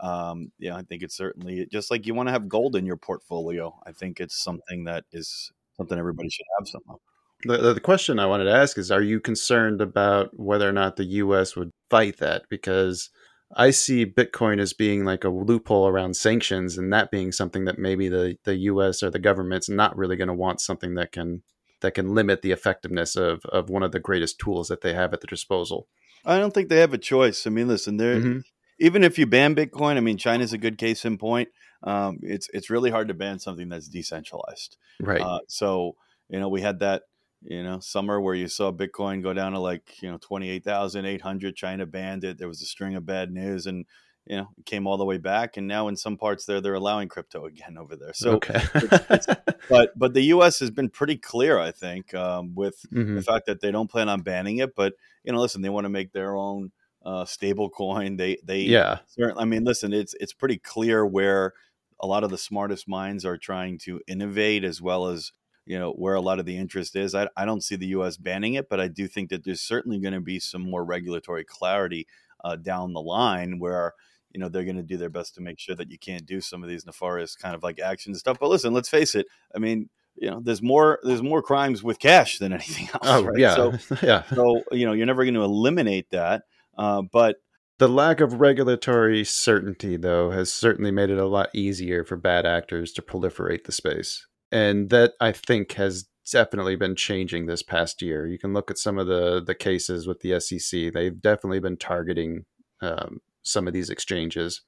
um, 0.00 0.52
yeah, 0.58 0.76
I 0.76 0.82
think 0.82 1.02
it's 1.02 1.16
certainly 1.16 1.66
just 1.70 1.90
like 1.90 2.06
you 2.06 2.14
want 2.14 2.28
to 2.28 2.32
have 2.32 2.48
gold 2.48 2.76
in 2.76 2.86
your 2.86 2.96
portfolio. 2.96 3.78
I 3.86 3.92
think 3.92 4.20
it's 4.20 4.42
something 4.42 4.84
that 4.84 5.04
is 5.12 5.52
something 5.76 5.98
everybody 5.98 6.28
should 6.28 6.46
have 6.58 6.68
some 6.68 6.82
of. 6.88 7.00
The, 7.44 7.58
the 7.58 7.74
the 7.74 7.80
question 7.80 8.18
I 8.18 8.26
wanted 8.26 8.44
to 8.44 8.54
ask 8.54 8.78
is 8.78 8.90
Are 8.90 9.02
you 9.02 9.20
concerned 9.20 9.80
about 9.80 10.38
whether 10.38 10.68
or 10.68 10.72
not 10.72 10.96
the 10.96 11.04
US 11.04 11.54
would 11.54 11.70
fight 11.90 12.18
that? 12.18 12.44
Because 12.48 13.10
I 13.54 13.70
see 13.70 14.04
Bitcoin 14.04 14.58
as 14.60 14.72
being 14.72 15.04
like 15.04 15.24
a 15.24 15.28
loophole 15.28 15.86
around 15.86 16.16
sanctions, 16.16 16.76
and 16.76 16.92
that 16.92 17.10
being 17.10 17.32
something 17.32 17.64
that 17.66 17.78
maybe 17.78 18.08
the, 18.08 18.36
the 18.44 18.56
US 18.56 19.02
or 19.02 19.10
the 19.10 19.18
government's 19.18 19.68
not 19.68 19.96
really 19.96 20.16
going 20.16 20.28
to 20.28 20.34
want 20.34 20.60
something 20.60 20.94
that 20.94 21.12
can 21.12 21.42
that 21.80 21.94
can 21.94 22.14
limit 22.14 22.40
the 22.42 22.52
effectiveness 22.52 23.16
of, 23.16 23.44
of 23.46 23.68
one 23.68 23.82
of 23.82 23.92
the 23.92 24.00
greatest 24.00 24.38
tools 24.38 24.68
that 24.68 24.80
they 24.80 24.94
have 24.94 25.12
at 25.12 25.20
their 25.20 25.28
disposal. 25.28 25.86
I 26.24 26.38
don't 26.38 26.52
think 26.54 26.70
they 26.70 26.78
have 26.80 26.94
a 26.94 26.98
choice. 26.98 27.46
I 27.46 27.50
mean, 27.50 27.68
listen, 27.68 27.98
they're 27.98 28.16
Mhm. 28.20 28.44
even 28.80 29.04
if 29.04 29.18
you 29.18 29.26
ban 29.26 29.54
Bitcoin, 29.54 29.96
I 29.96 30.00
mean, 30.00 30.16
China's 30.16 30.52
a 30.54 30.58
good 30.58 30.78
case 30.78 31.04
in 31.04 31.18
point. 31.18 31.50
Um, 31.82 32.18
it's 32.22 32.48
it's 32.52 32.70
really 32.70 32.90
hard 32.90 33.08
to 33.08 33.14
ban 33.14 33.38
something 33.38 33.68
that's 33.68 33.88
decentralized. 33.88 34.76
Right. 35.00 35.20
Uh, 35.20 35.40
so 35.48 35.96
you 36.28 36.40
know, 36.40 36.48
we 36.48 36.62
had 36.62 36.80
that 36.80 37.02
you 37.46 37.62
know 37.62 37.78
summer 37.80 38.20
where 38.20 38.34
you 38.34 38.48
saw 38.48 38.72
Bitcoin 38.72 39.22
go 39.22 39.32
down 39.32 39.52
to 39.52 39.58
like 39.58 40.02
you 40.02 40.10
know 40.10 40.18
twenty 40.18 40.50
eight 40.50 40.64
thousand 40.64 41.06
eight 41.06 41.22
hundred. 41.22 41.56
China 41.56 41.86
banned 41.86 42.24
it. 42.24 42.38
There 42.38 42.48
was 42.48 42.60
a 42.62 42.66
string 42.66 42.94
of 42.96 43.06
bad 43.06 43.30
news, 43.32 43.66
and 43.66 43.86
you 44.28 44.36
know, 44.36 44.48
it 44.58 44.66
came 44.66 44.88
all 44.88 44.96
the 44.96 45.04
way 45.04 45.18
back. 45.18 45.56
And 45.56 45.68
now 45.68 45.86
in 45.86 45.96
some 45.96 46.16
parts 46.16 46.46
there, 46.46 46.60
they're 46.60 46.74
allowing 46.74 47.08
crypto 47.08 47.46
again 47.52 47.78
over 47.78 47.94
there. 47.94 48.12
So, 48.12 48.32
okay. 48.32 48.60
but 49.68 49.96
but 49.96 50.14
the 50.14 50.22
U.S. 50.34 50.58
has 50.58 50.70
been 50.70 50.88
pretty 50.90 51.16
clear, 51.16 51.58
I 51.58 51.70
think, 51.70 52.12
um, 52.14 52.54
with 52.54 52.84
Mhm. 52.92 53.14
the 53.16 53.22
fact 53.22 53.46
that 53.46 53.60
they 53.60 53.70
don't 53.70 53.90
plan 53.90 54.08
on 54.08 54.22
banning 54.22 54.58
it. 54.58 54.74
But 54.74 54.94
you 55.24 55.32
know, 55.32 55.40
listen, 55.40 55.62
they 55.62 55.68
want 55.68 55.84
to 55.84 55.90
make 55.90 56.12
their 56.12 56.34
own 56.36 56.72
uh, 57.04 57.24
stable 57.24 57.70
coin. 57.70 58.16
They 58.16 58.38
they 58.44 58.62
Yeah. 58.62 58.98
certainly. 59.06 59.42
I 59.42 59.44
mean, 59.44 59.62
listen, 59.64 59.92
it's 59.92 60.14
it's 60.18 60.32
pretty 60.32 60.58
clear 60.58 61.06
where 61.06 61.54
a 62.00 62.06
lot 62.06 62.24
of 62.24 62.30
the 62.30 62.38
smartest 62.38 62.88
minds 62.88 63.24
are 63.24 63.38
trying 63.38 63.78
to 63.78 64.00
innovate, 64.08 64.64
as 64.64 64.82
well 64.82 65.06
as 65.06 65.30
you 65.66 65.78
know 65.78 65.92
where 65.92 66.14
a 66.14 66.20
lot 66.20 66.38
of 66.38 66.46
the 66.46 66.56
interest 66.56 66.96
is. 66.96 67.14
I, 67.14 67.28
I 67.36 67.44
don't 67.44 67.62
see 67.62 67.76
the 67.76 67.88
U.S. 67.88 68.16
banning 68.16 68.54
it, 68.54 68.68
but 68.68 68.80
I 68.80 68.88
do 68.88 69.06
think 69.08 69.30
that 69.30 69.44
there's 69.44 69.60
certainly 69.60 69.98
going 69.98 70.14
to 70.14 70.20
be 70.20 70.38
some 70.38 70.62
more 70.62 70.84
regulatory 70.84 71.44
clarity 71.44 72.06
uh, 72.44 72.56
down 72.56 72.92
the 72.92 73.00
line 73.00 73.58
where 73.58 73.92
you 74.30 74.40
know 74.40 74.48
they're 74.48 74.64
going 74.64 74.76
to 74.76 74.82
do 74.82 74.96
their 74.96 75.10
best 75.10 75.34
to 75.34 75.40
make 75.40 75.58
sure 75.58 75.74
that 75.74 75.90
you 75.90 75.98
can't 75.98 76.26
do 76.26 76.40
some 76.40 76.62
of 76.62 76.68
these 76.68 76.86
nefarious 76.86 77.34
kind 77.34 77.54
of 77.54 77.62
like 77.62 77.80
actions 77.80 78.14
and 78.14 78.20
stuff. 78.20 78.38
But 78.38 78.50
listen, 78.50 78.72
let's 78.72 78.88
face 78.88 79.14
it. 79.14 79.26
I 79.54 79.58
mean, 79.58 79.88
you 80.14 80.30
know, 80.30 80.40
there's 80.40 80.62
more 80.62 81.00
there's 81.02 81.22
more 81.22 81.42
crimes 81.42 81.82
with 81.82 81.98
cash 81.98 82.38
than 82.38 82.52
anything 82.54 82.88
else. 82.94 83.02
Oh, 83.02 83.24
right? 83.24 83.38
yeah. 83.38 83.54
So 83.54 83.74
yeah. 84.02 84.22
so 84.34 84.62
you 84.72 84.86
know 84.86 84.92
you're 84.92 85.06
never 85.06 85.24
going 85.24 85.34
to 85.34 85.42
eliminate 85.42 86.10
that, 86.10 86.42
uh, 86.78 87.02
but 87.02 87.36
The 87.78 87.88
lack 87.88 88.20
of 88.20 88.40
regulatory 88.40 89.24
certainty, 89.24 89.96
though, 89.98 90.30
has 90.30 90.50
certainly 90.52 90.90
made 90.90 91.10
it 91.10 91.18
a 91.18 91.26
lot 91.26 91.50
easier 91.54 92.04
for 92.04 92.16
bad 92.16 92.46
actors 92.46 92.92
to 92.92 93.02
proliferate 93.02 93.64
the 93.64 93.72
space. 93.72 94.26
And 94.52 94.90
that, 94.90 95.12
I 95.20 95.32
think, 95.32 95.72
has 95.72 96.06
definitely 96.30 96.76
been 96.76 96.96
changing 96.96 97.46
this 97.46 97.62
past 97.62 98.02
year. 98.02 98.26
You 98.26 98.38
can 98.38 98.52
look 98.52 98.70
at 98.70 98.78
some 98.78 98.98
of 98.98 99.06
the, 99.06 99.42
the 99.44 99.54
cases 99.54 100.06
with 100.06 100.20
the 100.20 100.38
SEC. 100.40 100.92
They've 100.92 101.20
definitely 101.20 101.60
been 101.60 101.76
targeting 101.76 102.44
um, 102.80 103.20
some 103.42 103.66
of 103.66 103.72
these 103.74 103.90
exchanges. 103.90 104.62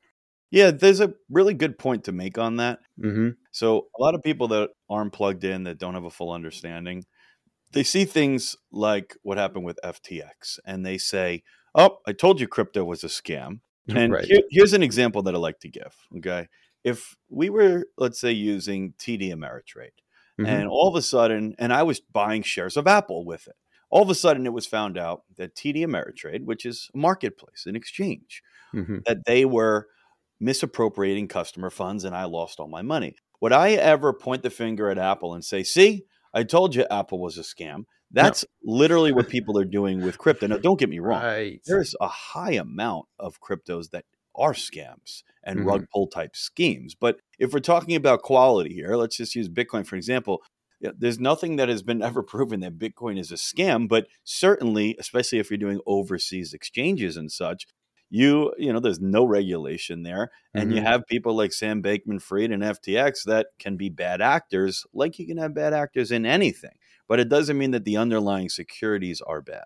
yeah, 0.51 0.71
there's 0.71 1.01
a 1.01 1.13
really 1.31 1.55
good 1.55 1.79
point 1.79 2.05
to 2.05 2.13
make 2.13 2.39
on 2.39 2.57
that. 2.57 2.79
hmm 3.01 3.31
So 3.53 3.87
a 3.99 4.03
lot 4.03 4.15
of 4.15 4.23
people 4.23 4.49
that 4.49 4.71
aren't 4.89 5.13
plugged 5.13 5.45
in 5.45 5.65
that 5.65 5.79
don't 5.79 5.95
have 5.95 6.05
a 6.05 6.11
full 6.11 6.33
understanding, 6.33 7.05
they 7.73 7.83
see 7.83 8.05
things 8.05 8.57
like 8.73 9.17
what 9.23 9.37
happened 9.39 9.65
with 9.65 9.79
FTX, 9.85 10.59
and 10.65 10.87
they 10.87 10.97
say, 10.99 11.43
"Oh, 11.75 11.99
I 12.07 12.13
told 12.13 12.41
you 12.41 12.49
crypto 12.49 12.85
was 12.85 13.05
a 13.05 13.09
scam." 13.09 13.61
And 13.89 14.13
right. 14.13 14.25
here- 14.25 14.43
here's 14.51 14.73
an 14.75 14.83
example 14.83 15.23
that 15.23 15.35
I 15.35 15.39
like 15.39 15.61
to 15.61 15.69
give. 15.69 15.95
Okay, 16.19 16.49
if 16.89 17.17
we 17.29 17.51
were, 17.51 17.85
let's 17.97 18.21
say, 18.21 18.33
using 18.33 18.95
TD 18.99 19.31
Ameritrade, 19.31 19.97
Mhm. 20.39 20.47
and 20.49 20.69
all 20.69 20.89
of 20.89 20.95
a 20.95 21.03
sudden, 21.03 21.55
and 21.59 21.73
I 21.73 21.83
was 21.83 22.01
buying 22.01 22.43
shares 22.43 22.77
of 22.77 22.87
Apple 22.87 23.25
with 23.25 23.47
it. 23.47 23.57
All 23.91 24.03
of 24.03 24.11
a 24.11 24.15
sudden, 24.15 24.47
it 24.47 24.53
was 24.53 24.67
found 24.67 24.99
out 24.99 25.23
that 25.37 25.55
TD 25.55 25.83
Ameritrade, 25.85 26.45
which 26.45 26.65
is 26.67 26.91
a 26.95 26.99
marketplace, 26.99 27.65
an 27.67 27.75
exchange, 27.77 28.43
Mhm. 28.75 29.05
that 29.07 29.25
they 29.25 29.45
were 29.45 29.89
misappropriating 30.41 31.27
customer 31.29 31.71
funds 31.71 32.05
and 32.05 32.15
I 32.15 32.25
lost 32.25 32.61
all 32.61 32.69
my 32.69 32.83
money. 32.83 33.17
Would 33.41 33.53
I 33.53 33.71
ever 33.73 34.13
point 34.13 34.43
the 34.43 34.51
finger 34.51 34.89
at 34.91 34.99
Apple 34.99 35.35
and 35.35 35.45
say, 35.45 35.63
see, 35.63 36.05
I 36.33 36.45
told 36.45 36.75
you 36.75 36.85
Apple 36.91 37.21
was 37.21 37.39
a 37.39 37.43
scam? 37.43 37.85
That's 38.11 38.45
literally 38.63 39.13
what 39.13 39.29
people 39.29 39.59
are 39.59 39.65
doing 39.65 40.03
with 40.03 40.17
crypto. 40.19 40.47
Now, 40.47 40.59
don't 40.59 40.79
get 40.79 40.89
me 40.89 40.99
wrong. 40.99 41.23
Right. 41.39 41.61
There's 41.67 41.95
a 42.01 42.09
high 42.09 42.53
amount 42.53 43.07
of 43.19 43.41
cryptos 43.41 43.91
that 43.91 44.05
are 44.39 44.53
scams 44.55 45.23
and 45.45 45.61
Mhm. 45.61 45.65
rug 45.65 45.87
pull 45.93 46.07
type 46.09 46.37
schemes. 46.37 46.95
But 46.95 47.21
if 47.39 47.53
we're 47.53 47.61
talking 47.61 47.97
about 47.97 48.23
quality 48.23 48.75
here, 48.75 48.97
let's 48.97 49.17
just 49.17 49.35
use 49.35 49.49
Bitcoin 49.49 49.87
for 49.87 49.97
example. 49.97 50.43
There's 50.81 51.19
nothing 51.19 51.57
that 51.57 51.69
has 51.69 51.83
been 51.83 52.03
ever 52.03 52.23
proven 52.23 52.61
that 52.61 52.79
Bitcoin 52.79 53.19
is 53.19 53.33
a 53.33 53.37
scam, 53.37 53.89
but 53.89 54.07
certainly, 54.25 54.97
especially 54.99 55.39
if 55.41 55.51
you're 55.51 55.59
doing 55.59 55.81
overseas 55.87 56.55
exchanges 56.55 57.17
and 57.17 57.31
such, 57.33 57.67
you 58.11 58.55
you 58.59 58.73
know 58.73 58.81
there's 58.81 59.01
no 59.01 59.25
regulation 59.25 60.03
there, 60.03 60.31
and 60.55 60.73
you 60.73 60.81
Mhm. 60.81 60.83
have 60.83 61.07
people 61.07 61.35
like 61.35 61.53
Sam 61.53 61.83
Bankman-Fried 61.83 62.51
and 62.53 62.63
FTX 62.65 63.25
that 63.25 63.49
can 63.59 63.77
be 63.77 63.89
bad 63.91 64.21
actors, 64.23 64.87
like 64.95 65.19
you 65.19 65.27
can 65.27 65.37
have 65.39 65.53
bad 65.55 65.75
actors 65.75 66.11
in 66.13 66.25
anything. 66.25 66.79
But 67.09 67.21
it 67.21 67.29
doesn't 67.29 67.59
mean 67.59 67.73
that 67.73 67.85
the 67.85 67.97
underlying 67.99 68.49
securities 68.49 69.21
are 69.21 69.43
bad. 69.43 69.65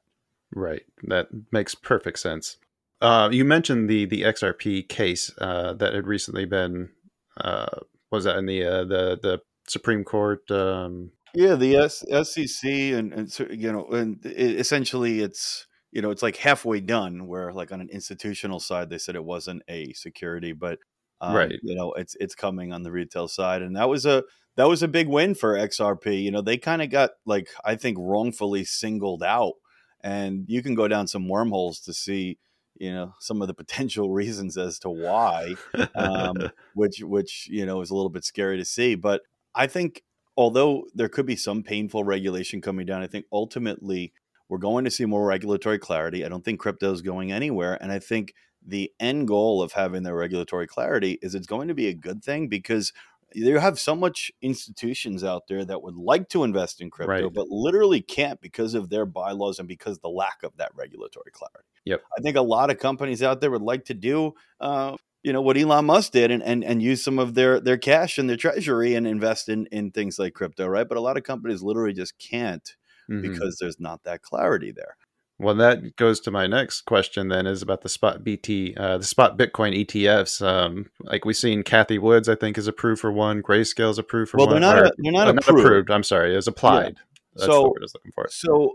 Right. 0.55 0.83
That 1.05 1.29
makes 1.51 1.75
perfect 1.75 2.19
sense. 2.19 2.59
Uh, 3.03 3.29
you 3.33 3.45
mentioned 3.45 3.91
the 3.91 4.05
the 4.07 4.23
XRP 4.23 4.83
case 4.89 5.31
uh, 5.39 5.73
that 5.75 5.93
had 5.93 6.07
recently 6.07 6.45
been 6.45 6.91
uh, 7.39 7.67
was 8.11 8.25
that 8.25 8.37
in 8.37 8.47
the 8.47 8.65
uh, 8.65 8.85
the 8.85 9.19
the 9.21 9.41
Supreme 9.69 10.05
Court? 10.05 10.49
Um, 10.51 11.11
Yeah, 11.35 11.55
the 11.55 11.77
S- 11.77 12.05
SEC 12.29 12.71
and, 12.71 13.13
and 13.13 13.39
you 13.51 13.73
know, 13.73 13.87
and 13.89 14.25
it, 14.27 14.59
essentially 14.61 15.21
it's 15.21 15.67
you 15.91 16.03
know 16.03 16.11
it's 16.11 16.23
like 16.23 16.37
halfway 16.37 16.81
done. 16.81 17.27
Where 17.27 17.53
like 17.53 17.73
on 17.73 17.81
an 17.81 17.89
institutional 17.91 18.61
side, 18.61 18.91
they 18.91 18.99
said 18.99 19.17
it 19.17 19.25
wasn't 19.25 19.63
a 19.69 19.93
security, 19.95 20.53
but 20.53 20.79
um, 21.21 21.35
Right. 21.35 21.59
you 21.63 21.75
know 21.75 21.93
it's 21.95 22.17
it's 22.21 22.35
coming 22.35 22.73
on 22.73 22.83
the 22.83 22.93
retail 22.93 23.29
side, 23.29 23.63
and 23.63 23.77
that 23.77 23.89
was 23.89 24.05
a 24.05 24.25
that 24.57 24.69
was 24.69 24.83
a 24.83 24.89
big 24.89 25.09
win 25.09 25.35
for 25.35 25.57
XRP. 25.57 26.23
You 26.23 26.31
know, 26.31 26.43
they 26.43 26.59
kind 26.59 26.83
of 26.83 26.91
got 26.91 27.11
like 27.25 27.49
I 27.65 27.77
think 27.77 27.97
wrongfully 27.99 28.65
singled 28.65 29.23
out, 29.23 29.55
and 30.03 30.45
you 30.49 30.63
can 30.63 30.75
go 30.75 30.87
down 30.89 31.07
some 31.09 31.29
wormholes 31.29 31.81
to 31.81 31.95
see 31.95 32.39
you 32.83 32.93
know 32.93 33.15
some 33.21 33.41
of 33.41 33.49
the 33.49 33.55
potential 33.55 34.11
reasons 34.23 34.59
as 34.59 34.79
to 34.81 34.91
why 34.91 35.55
um, 35.95 36.51
which 36.75 36.99
which 37.01 37.49
you 37.49 37.65
know 37.65 37.81
is 37.81 37.91
a 37.91 37.95
little 37.95 38.11
bit 38.11 38.25
scary 38.25 38.59
to 38.59 38.65
see. 38.65 38.97
But 38.97 39.23
I 39.55 39.69
think 39.69 40.03
although 40.37 40.85
there 40.95 41.09
could 41.09 41.27
be 41.27 41.37
some 41.37 41.63
painful 41.63 42.03
regulation 42.03 42.61
coming 42.61 42.85
down, 42.85 43.01
I 43.01 43.07
think 43.07 43.27
ultimately 43.33 44.13
we're 44.49 44.59
going 44.59 44.85
to 44.85 44.91
see 44.91 45.07
more 45.07 45.25
regulatory 45.25 45.79
clarity. 45.79 46.25
I 46.25 46.29
don't 46.29 46.45
think 46.45 46.59
crypto 46.61 46.93
is 46.93 47.03
going 47.03 47.31
anywhere, 47.31 47.79
and 47.81 47.93
I 47.93 48.01
think 48.01 48.35
the 48.67 48.91
end 48.99 49.29
goal 49.29 49.63
of 49.63 49.73
having 49.73 50.03
the 50.03 50.15
regulatory 50.15 50.67
clarity 50.67 51.19
is 51.23 51.35
it's 51.35 51.47
going 51.47 51.69
to 51.69 51.75
be 51.75 51.89
a 51.89 51.95
good 51.95 52.23
thing 52.23 52.49
because 52.49 52.93
you 53.35 53.59
have 53.59 53.79
so 53.79 53.95
much 53.95 54.31
institutions 54.43 55.25
out 55.25 55.47
there 55.49 55.65
that 55.65 55.83
would 55.83 55.97
like 55.97 56.29
to 56.31 56.45
invest 56.45 56.81
in 56.81 56.91
crypto 56.91 57.13
Right. 57.25 57.33
but 57.33 57.49
literally 57.49 58.01
can't 58.01 58.41
because 58.41 58.75
of 58.75 58.89
their 58.91 59.07
bylaws 59.07 59.59
and 59.59 59.69
because 59.69 59.99
the 59.99 60.09
lack 60.09 60.43
of 60.43 60.57
that 60.57 60.73
regulatory 60.75 61.31
clarity 61.33 61.69
Yep. 61.85 62.03
i 62.19 62.21
think 62.21 62.37
a 62.37 62.43
lot 62.43 62.71
of 62.71 62.79
companies 62.79 63.23
out 63.23 63.41
there 63.41 63.51
would 63.51 63.63
like 63.63 63.85
to 63.87 63.95
do 63.95 64.35
uh, 64.61 64.97
you 65.23 65.33
know 65.33 65.41
what 65.41 65.57
Elon 65.57 65.85
Musk 65.85 66.13
did 66.13 66.31
and, 66.31 66.43
and 66.43 66.65
and 66.65 66.83
use 66.83 67.03
some 67.03 67.19
of 67.19 67.35
their 67.35 67.61
their 67.61 67.79
cash 67.79 68.19
in 68.19 68.27
their 68.27 68.37
treasury 68.37 68.95
and 68.95 69.07
invest 69.07 69.49
in 69.49 69.67
in 69.67 69.91
things 69.91 70.19
like 70.19 70.35
crypto, 70.35 70.67
right? 70.67 70.89
But 70.89 70.99
a 70.99 71.01
lot 71.01 71.17
of 71.17 71.23
companies 71.23 71.63
literally 71.63 71.93
just 71.93 72.19
can't 72.19 72.77
mhm. 73.11 73.23
because 73.23 73.57
there's 73.61 73.79
not 73.79 74.03
that 74.05 74.23
clarity 74.23 74.73
there. 74.73 74.97
Well, 75.43 75.55
that 75.57 75.97
goes 75.97 76.21
to 76.21 76.31
my 76.31 76.47
next 76.47 76.83
question. 76.83 77.29
Then 77.29 77.47
is 77.47 77.63
about 77.63 77.83
the 77.83 77.89
spot 77.89 78.23
BT, 78.25 78.75
uh, 78.77 78.99
the 78.99 79.05
spot 79.05 79.37
Bitcoin 79.37 79.85
ETFs. 79.85 80.41
Um, 80.47 80.91
like 81.01 81.25
we've 81.25 81.37
seen, 81.37 81.63
Cathie 81.63 81.99
Woods, 81.99 82.29
I 82.29 82.35
think, 82.35 82.57
is 82.57 82.67
approved 82.69 83.01
for 83.01 83.11
one. 83.13 83.43
Grayscale's 83.43 83.99
approved 83.99 84.31
for 84.31 84.39
Well, 84.39 84.47
one. 84.47 84.61
Well, 84.61 84.71
they're 84.73 84.83
not 84.83 84.85
or- 84.85 84.93
a- 84.93 85.03
they're 85.03 85.13
not 85.13 85.29
uh, 85.29 85.33
approved. 85.39 85.91
I'm 85.91 86.03
sorry, 86.05 86.35
it's 86.37 86.47
applied. 86.47 86.97
That's 87.35 87.47
the 87.47 87.53
So- 87.53 87.63
word 87.65 87.79
I 87.81 87.83
was 87.83 87.95
looking 87.95 88.13
for. 88.13 88.27
So 88.31 88.75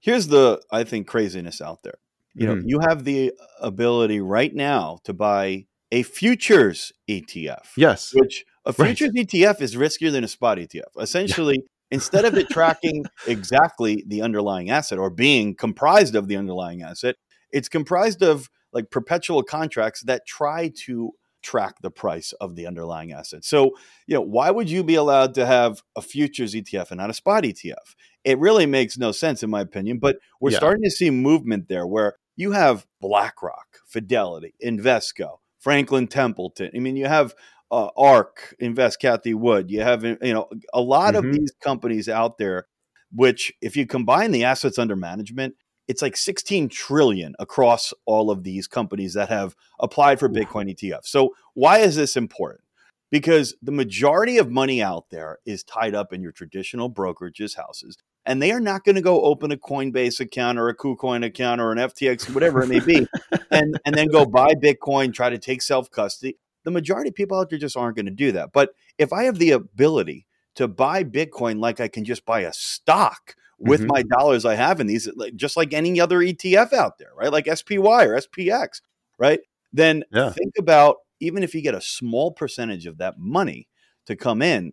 here's 0.00 0.26
the 0.28 0.60
I 0.70 0.84
think 0.84 1.06
craziness 1.06 1.60
out 1.60 1.82
there. 1.82 1.98
You 2.34 2.46
know, 2.48 2.56
Mhm. 2.56 2.62
you 2.66 2.80
have 2.80 3.04
the 3.04 3.32
ability 3.60 4.20
right 4.20 4.54
now 4.54 4.98
to 5.04 5.12
buy 5.12 5.66
a 5.92 6.02
futures 6.02 6.92
ETF. 7.08 7.72
Yes. 7.76 8.12
which 8.12 8.44
a 8.66 8.74
Right. 8.76 8.96
futures 8.96 9.12
ETF 9.14 9.60
is 9.62 9.76
riskier 9.76 10.10
than 10.10 10.24
a 10.24 10.28
spot 10.28 10.58
ETF. 10.58 10.90
Essentially, 10.98 11.62
instead 11.94 12.24
of 12.24 12.36
it 12.36 12.50
tracking 12.50 13.04
exactly 13.26 14.04
the 14.06 14.20
underlying 14.20 14.70
asset 14.70 14.98
or 14.98 15.08
being 15.08 15.54
comprised 15.54 16.14
of 16.14 16.28
the 16.28 16.36
underlying 16.36 16.82
asset, 16.82 17.16
it's 17.52 17.68
comprised 17.68 18.22
of 18.22 18.50
like 18.72 18.90
perpetual 18.90 19.42
contracts 19.42 20.02
that 20.02 20.26
try 20.26 20.70
to 20.84 21.12
track 21.42 21.74
the 21.82 21.90
price 21.90 22.32
of 22.40 22.56
the 22.56 22.66
underlying 22.66 23.12
asset. 23.12 23.44
So, 23.44 23.76
you 24.06 24.14
know, 24.14 24.22
why 24.22 24.50
would 24.50 24.68
you 24.68 24.82
be 24.82 24.96
allowed 24.96 25.34
to 25.34 25.46
have 25.46 25.82
a 25.94 26.02
futures 26.02 26.54
ETF 26.54 26.90
and 26.90 26.98
not 26.98 27.10
a 27.10 27.14
spot 27.14 27.44
ETF? 27.44 27.94
It 28.24 28.38
really 28.38 28.66
makes 28.66 28.98
no 28.98 29.12
sense, 29.12 29.42
in 29.42 29.50
my 29.50 29.60
opinion. 29.60 29.98
But 29.98 30.16
we're 30.40 30.50
Yeah. 30.50 30.58
starting 30.58 30.82
to 30.82 30.90
see 30.90 31.10
movement 31.10 31.68
there 31.68 31.86
where 31.86 32.16
you 32.34 32.52
have 32.52 32.86
BlackRock, 33.00 33.80
Fidelity, 33.86 34.54
Invesco, 34.64 35.38
Franklin 35.60 36.08
Templeton. 36.08 36.70
I 36.74 36.78
mean, 36.78 36.96
you 36.96 37.06
have 37.06 37.34
uh, 37.74 37.90
ARK, 37.96 38.54
Invest 38.60 39.00
Cathie 39.00 39.34
Wood. 39.34 39.70
You 39.70 39.80
have, 39.80 40.04
you 40.04 40.16
know, 40.22 40.48
a 40.72 40.80
lot 40.80 41.14
Mhm. 41.14 41.18
of 41.18 41.32
these 41.32 41.52
companies 41.60 42.08
out 42.08 42.38
there, 42.38 42.66
which 43.12 43.52
if 43.60 43.76
you 43.76 43.86
combine 43.86 44.30
the 44.30 44.44
assets 44.44 44.78
under 44.78 44.94
management, 44.96 45.56
it's 45.88 46.00
like 46.00 46.16
16 46.16 46.68
trillion 46.68 47.34
across 47.38 47.92
all 48.06 48.30
of 48.30 48.42
these 48.42 48.66
companies 48.66 49.14
that 49.14 49.28
have 49.28 49.54
applied 49.80 50.18
for 50.18 50.28
Bitcoin 50.28 50.70
ETF. 50.70 51.04
So 51.04 51.34
why 51.54 51.78
is 51.80 51.96
this 51.96 52.16
important? 52.16 52.62
Because 53.10 53.54
the 53.62 53.72
majority 53.72 54.38
of 54.38 54.50
money 54.50 54.82
out 54.82 55.10
there 55.10 55.38
is 55.44 55.62
tied 55.62 55.94
up 55.94 56.12
in 56.12 56.22
your 56.22 56.32
traditional 56.32 56.90
brokerages 56.90 57.56
houses. 57.56 57.96
And 58.26 58.40
they 58.40 58.50
are 58.52 58.60
not 58.60 58.84
going 58.84 58.94
to 58.94 59.02
go 59.02 59.22
open 59.22 59.52
a 59.52 59.56
Coinbase 59.58 60.18
account 60.20 60.58
or 60.58 60.68
a 60.68 60.76
KuCoin 60.76 61.24
account 61.24 61.60
or 61.60 61.70
an 61.70 61.78
FTX, 61.78 62.32
whatever 62.32 62.62
it 62.62 62.68
may 62.68 62.80
be, 62.80 63.06
and, 63.50 63.78
and 63.84 63.94
then 63.94 64.08
go 64.08 64.24
buy 64.24 64.54
Bitcoin, 64.54 65.12
try 65.12 65.28
to 65.28 65.38
take 65.38 65.60
self 65.60 65.90
custody. 65.90 66.38
The 66.64 66.70
majority 66.70 67.08
of 67.10 67.14
people 67.14 67.38
out 67.38 67.50
there 67.50 67.58
just 67.58 67.76
aren't 67.76 67.96
going 67.96 68.06
to 68.06 68.12
do 68.12 68.32
that. 68.32 68.52
But 68.52 68.74
if 68.98 69.12
I 69.12 69.24
have 69.24 69.38
the 69.38 69.52
ability 69.52 70.26
to 70.56 70.68
buy 70.68 71.04
Bitcoin 71.04 71.58
like 71.60 71.80
I 71.80 71.88
can 71.88 72.04
just 72.04 72.24
buy 72.24 72.40
a 72.40 72.52
stock 72.52 73.34
with 73.58 73.82
Mhm. 73.82 73.88
my 73.88 74.02
dollars 74.02 74.44
I 74.44 74.54
have 74.54 74.80
in 74.80 74.86
these, 74.86 75.08
just 75.36 75.56
like 75.56 75.72
any 75.72 76.00
other 76.00 76.18
ETF 76.20 76.72
out 76.72 76.98
there, 76.98 77.12
right? 77.16 77.32
Like 77.32 77.46
SPY 77.46 78.04
or 78.04 78.16
SPX, 78.16 78.80
right? 79.18 79.40
Then 79.72 80.04
Yeah. 80.12 80.30
think 80.30 80.54
about 80.58 80.98
even 81.20 81.42
if 81.42 81.54
you 81.54 81.62
get 81.62 81.74
a 81.74 81.80
small 81.80 82.32
percentage 82.32 82.86
of 82.86 82.98
that 82.98 83.18
money 83.18 83.68
to 84.06 84.16
come 84.16 84.42
in, 84.42 84.72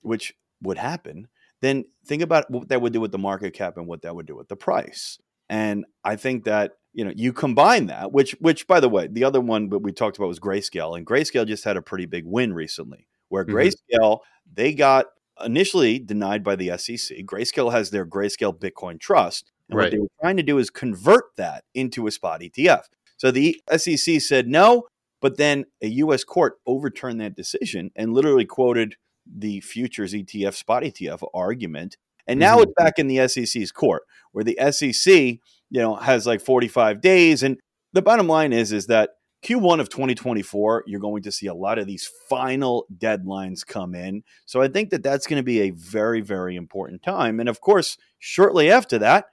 which 0.00 0.34
would 0.62 0.78
happen, 0.78 1.28
then 1.60 1.84
think 2.04 2.22
about 2.22 2.50
what 2.50 2.68
that 2.68 2.80
would 2.82 2.92
do 2.92 3.00
with 3.00 3.12
the 3.12 3.18
market 3.18 3.52
cap 3.54 3.76
and 3.76 3.86
what 3.86 4.02
that 4.02 4.14
would 4.16 4.26
do 4.26 4.34
with 4.34 4.48
the 4.48 4.56
price. 4.56 5.18
And 5.52 5.84
I 6.02 6.16
think 6.16 6.44
that 6.44 6.72
you 6.94 7.04
know 7.04 7.12
you 7.14 7.34
combine 7.34 7.86
that, 7.86 8.10
which 8.10 8.32
which 8.40 8.66
by 8.66 8.80
the 8.80 8.88
way, 8.88 9.06
the 9.06 9.24
other 9.24 9.40
one 9.40 9.68
that 9.68 9.80
we 9.80 9.92
talked 9.92 10.16
about 10.16 10.28
was 10.28 10.40
Grayscale, 10.40 10.96
and 10.96 11.06
Grayscale 11.06 11.46
just 11.46 11.64
had 11.64 11.76
a 11.76 11.82
pretty 11.82 12.06
big 12.06 12.24
win 12.24 12.54
recently, 12.54 13.06
where 13.28 13.44
Mhm. 13.44 13.52
Grayscale 13.52 14.20
they 14.50 14.72
got 14.72 15.06
initially 15.44 15.98
denied 15.98 16.42
by 16.42 16.56
the 16.56 16.70
SEC. 16.70 17.22
Grayscale 17.26 17.70
has 17.70 17.90
their 17.90 18.06
Grayscale 18.06 18.58
Bitcoin 18.58 18.98
Trust, 18.98 19.52
and 19.68 19.76
what 19.78 19.90
they 19.90 19.98
were 19.98 20.08
trying 20.22 20.38
to 20.38 20.42
do 20.42 20.56
is 20.56 20.70
convert 20.70 21.24
that 21.36 21.64
into 21.74 22.06
a 22.06 22.10
spot 22.10 22.40
ETF. 22.40 22.88
So 23.18 23.30
the 23.30 23.60
SEC 23.76 24.18
said 24.18 24.48
no, 24.48 24.84
but 25.20 25.36
then 25.36 25.66
a 25.82 25.88
U.S. 25.88 26.24
court 26.24 26.54
overturned 26.66 27.20
that 27.20 27.36
decision 27.36 27.90
and 27.94 28.14
literally 28.14 28.46
quoted 28.46 28.96
the 29.26 29.60
futures 29.60 30.14
ETF 30.14 30.54
spot 30.54 30.82
ETF 30.82 31.22
argument, 31.34 31.98
and 32.26 32.38
now 32.40 32.58
Mhm. 32.58 32.62
it's 32.64 32.72
back 32.76 32.98
in 32.98 33.06
the 33.08 33.18
SEC's 33.20 33.72
court, 33.72 34.02
where 34.32 34.44
the 34.44 34.58
SEC, 34.58 35.40
you 35.70 35.80
know, 35.80 35.94
has 35.96 36.26
like 36.26 36.40
45 36.40 37.00
days. 37.00 37.42
And 37.42 37.58
the 37.92 38.02
bottom 38.02 38.26
line 38.28 38.52
is, 38.52 38.72
is 38.72 38.86
that 38.86 39.10
Q1 39.42 39.80
of 39.80 39.88
2024, 39.88 40.84
you're 40.86 41.00
going 41.00 41.22
to 41.24 41.32
see 41.32 41.46
a 41.46 41.54
lot 41.54 41.78
of 41.78 41.86
these 41.86 42.08
final 42.28 42.86
deadlines 42.96 43.66
come 43.66 43.94
in. 43.94 44.22
So 44.46 44.62
I 44.62 44.68
think 44.68 44.90
that 44.90 45.02
that's 45.02 45.26
going 45.26 45.40
to 45.40 45.42
be 45.44 45.62
a 45.62 45.70
very, 45.70 46.20
very 46.20 46.54
important 46.54 47.02
time. 47.02 47.40
And 47.40 47.48
of 47.48 47.60
course, 47.60 47.96
shortly 48.20 48.70
after 48.70 48.98
that, 48.98 49.26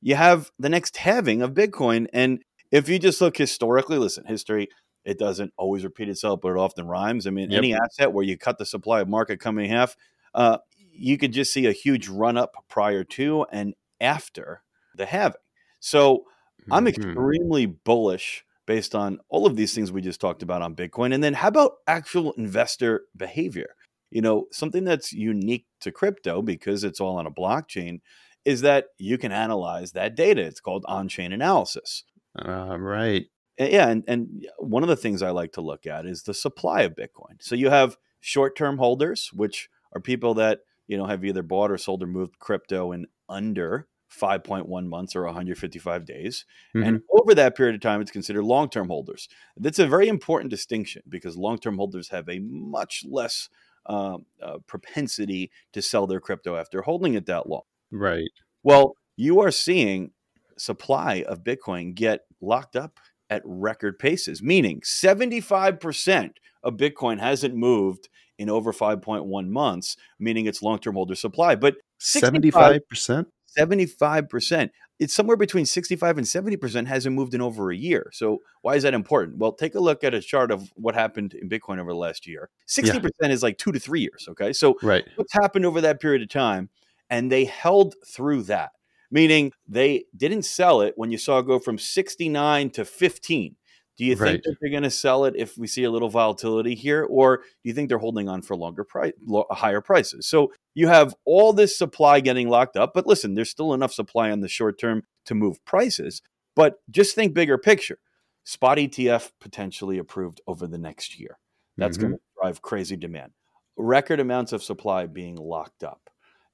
you 0.00 0.14
have 0.14 0.50
the 0.58 0.70
next 0.70 0.96
halving 0.96 1.42
of 1.42 1.52
Bitcoin. 1.52 2.06
And 2.14 2.42
if 2.72 2.88
you 2.88 2.98
just 2.98 3.20
look 3.20 3.36
historically, 3.36 3.98
listen, 3.98 4.24
history, 4.24 4.68
it 5.04 5.18
doesn't 5.18 5.52
always 5.58 5.84
repeat 5.84 6.08
itself, 6.08 6.40
but 6.40 6.52
it 6.52 6.56
often 6.56 6.86
rhymes. 6.86 7.26
I 7.26 7.30
mean, 7.30 7.50
Yep. 7.50 7.58
any 7.58 7.74
asset 7.74 8.12
where 8.12 8.24
you 8.24 8.38
cut 8.38 8.56
the 8.56 8.64
supply 8.66 9.00
of 9.02 9.08
market 9.08 9.40
coming 9.40 9.68
half, 9.68 9.94
uh, 10.34 10.58
you 11.00 11.16
could 11.18 11.32
just 11.32 11.52
see 11.52 11.66
a 11.66 11.72
huge 11.72 12.08
run 12.08 12.36
up 12.36 12.52
prior 12.68 13.04
to 13.04 13.46
and 13.50 13.74
after 14.00 14.62
the 14.94 15.06
halving. 15.06 15.40
So 15.80 16.24
I'm 16.70 16.84
Mhm. 16.84 16.88
extremely 16.88 17.66
bullish 17.66 18.44
based 18.66 18.94
on 18.94 19.18
all 19.28 19.46
of 19.46 19.56
these 19.56 19.74
things 19.74 19.90
we 19.90 20.00
just 20.00 20.20
talked 20.20 20.42
about 20.42 20.62
on 20.62 20.76
Bitcoin. 20.76 21.12
And 21.12 21.24
then 21.24 21.34
how 21.34 21.48
about 21.48 21.78
actual 21.86 22.32
investor 22.32 23.06
behavior? 23.16 23.74
You 24.10 24.20
know, 24.20 24.46
something 24.52 24.84
that's 24.84 25.12
unique 25.12 25.66
to 25.80 25.90
crypto 25.90 26.42
because 26.42 26.84
it's 26.84 27.00
all 27.00 27.16
on 27.16 27.26
a 27.26 27.30
blockchain 27.30 28.00
is 28.44 28.60
that 28.60 28.86
you 28.98 29.18
can 29.18 29.32
analyze 29.32 29.92
that 29.92 30.14
data. 30.14 30.42
It's 30.42 30.60
called 30.60 30.84
on 30.86 31.08
chain 31.08 31.32
analysis. 31.32 32.04
Uh, 32.38 32.76
right. 32.78 33.26
Uh, 33.60 33.64
Yeah, 33.64 33.88
and, 33.88 34.04
and 34.06 34.46
one 34.58 34.82
of 34.82 34.88
the 34.88 34.96
things 34.96 35.22
I 35.22 35.30
like 35.30 35.52
to 35.52 35.60
look 35.60 35.86
at 35.86 36.06
is 36.06 36.22
the 36.22 36.34
supply 36.34 36.82
of 36.82 36.94
Bitcoin. 36.94 37.40
So 37.40 37.54
you 37.54 37.70
have 37.70 37.96
short-term 38.20 38.78
holders, 38.78 39.30
which 39.32 39.68
are 39.94 40.00
people 40.00 40.34
that 40.34 40.60
you 40.90 40.98
know 40.98 41.06
have 41.06 41.24
either 41.24 41.44
bought 41.44 41.70
or 41.70 41.78
sold 41.78 42.02
or 42.02 42.08
moved 42.08 42.40
crypto 42.40 42.90
in 42.90 43.06
under 43.28 43.86
5.1 44.10 44.88
months 44.88 45.14
or 45.14 45.24
155 45.24 46.04
days. 46.04 46.44
Mhm. 46.74 46.84
And 46.84 47.02
over 47.10 47.32
that 47.32 47.56
period 47.56 47.76
of 47.76 47.80
time, 47.80 48.00
it's 48.00 48.10
considered 48.10 48.42
long-term 48.42 48.88
holders. 48.88 49.28
That's 49.56 49.78
a 49.78 49.86
very 49.86 50.08
important 50.08 50.50
distinction 50.50 51.02
because 51.08 51.36
long-term 51.36 51.76
holders 51.76 52.08
have 52.08 52.28
a 52.28 52.40
much 52.40 53.04
less 53.08 53.48
uh, 53.86 54.18
uh, 54.42 54.58
propensity 54.66 55.50
to 55.72 55.80
sell 55.80 56.08
their 56.08 56.20
crypto 56.20 56.56
after 56.56 56.82
holding 56.82 57.14
it 57.14 57.26
that 57.26 57.48
long. 57.48 57.62
Right. 57.92 58.28
Well, 58.64 58.96
you 59.16 59.40
are 59.40 59.52
seeing 59.52 60.10
supply 60.58 61.24
of 61.26 61.44
Bitcoin 61.44 61.94
get 61.94 62.22
locked 62.40 62.74
up 62.74 62.98
at 63.30 63.42
record 63.44 63.98
paces, 63.98 64.42
meaning 64.42 64.80
75% 64.80 66.32
of 66.62 66.74
Bitcoin 66.74 67.20
hasn't 67.20 67.54
moved 67.54 68.08
in 68.40 68.48
over 68.48 68.72
5.1 68.72 69.48
months, 69.48 69.96
meaning 70.18 70.46
it's 70.46 70.62
long-term 70.62 70.94
holder 70.94 71.14
supply. 71.14 71.54
But 71.54 71.76
65, 71.98 72.80
75%? 72.90 73.26
75%, 73.58 74.70
it's 74.98 75.12
somewhere 75.12 75.36
between 75.36 75.66
65 75.66 76.16
and 76.16 76.26
70% 76.26 76.86
hasn't 76.86 77.14
moved 77.14 77.34
in 77.34 77.42
over 77.42 77.70
a 77.70 77.76
year. 77.76 78.10
So 78.14 78.38
why 78.62 78.76
is 78.76 78.82
that 78.84 78.94
important? 78.94 79.36
Well, 79.36 79.52
take 79.52 79.74
a 79.74 79.80
look 79.80 80.02
at 80.02 80.14
a 80.14 80.22
chart 80.22 80.50
of 80.50 80.72
what 80.74 80.94
happened 80.94 81.34
in 81.34 81.50
Bitcoin 81.50 81.78
over 81.78 81.92
the 81.92 81.98
last 81.98 82.26
year. 82.26 82.48
60% 82.66 83.10
is 83.24 83.42
like 83.42 83.58
two 83.58 83.72
to 83.72 83.78
three 83.78 84.00
years. 84.00 84.26
Okay. 84.30 84.54
So 84.54 84.78
Right. 84.82 85.04
what's 85.16 85.34
happened 85.34 85.66
over 85.66 85.82
that 85.82 86.00
period 86.00 86.22
of 86.22 86.30
time 86.30 86.70
and 87.10 87.30
they 87.30 87.44
held 87.44 87.94
through 88.06 88.44
that 88.44 88.70
meaning 89.10 89.52
they 89.66 90.04
didn't 90.16 90.44
sell 90.44 90.80
it 90.80 90.94
when 90.96 91.10
you 91.10 91.18
saw 91.18 91.40
it 91.40 91.46
go 91.46 91.58
from 91.58 91.78
69 91.78 92.70
to 92.70 92.84
15 92.84 93.56
do 94.00 94.06
you 94.06 94.14
Right. 94.16 94.30
think 94.32 94.44
that 94.44 94.56
they're 94.62 94.70
going 94.70 94.82
to 94.82 94.90
sell 94.90 95.26
it 95.26 95.34
if 95.36 95.58
we 95.58 95.66
see 95.66 95.84
a 95.84 95.90
little 95.90 96.08
volatility 96.08 96.74
here 96.74 97.04
or 97.04 97.36
do 97.36 97.42
you 97.64 97.74
think 97.74 97.90
they're 97.90 97.98
holding 97.98 98.30
on 98.30 98.40
for 98.40 98.56
longer 98.56 98.82
price 98.82 99.12
higher 99.50 99.82
prices? 99.82 100.26
So 100.26 100.54
you 100.74 100.88
have 100.88 101.14
all 101.26 101.52
this 101.52 101.76
supply 101.76 102.20
getting 102.20 102.48
locked 102.48 102.78
up 102.78 102.92
but 102.94 103.06
listen 103.06 103.34
there's 103.34 103.50
still 103.50 103.74
enough 103.74 103.92
supply 103.92 104.30
on 104.30 104.40
the 104.40 104.48
short 104.48 104.78
term 104.80 105.02
to 105.26 105.34
move 105.34 105.62
prices 105.66 106.22
but 106.56 106.76
just 106.90 107.14
think 107.14 107.34
bigger 107.34 107.58
picture. 107.58 107.98
Spot 108.44 108.78
etf 108.78 109.32
potentially 109.38 109.98
approved 109.98 110.40
over 110.46 110.66
the 110.66 110.78
next 110.78 111.20
year. 111.20 111.38
That's 111.76 111.98
Mhm. 111.98 112.00
going 112.00 112.12
to 112.14 112.20
drive 112.40 112.62
crazy 112.62 112.96
demand. 112.96 113.32
Record 113.76 114.18
amounts 114.18 114.52
of 114.54 114.62
supply 114.62 115.04
being 115.04 115.36
locked 115.36 115.84
up. 115.84 116.08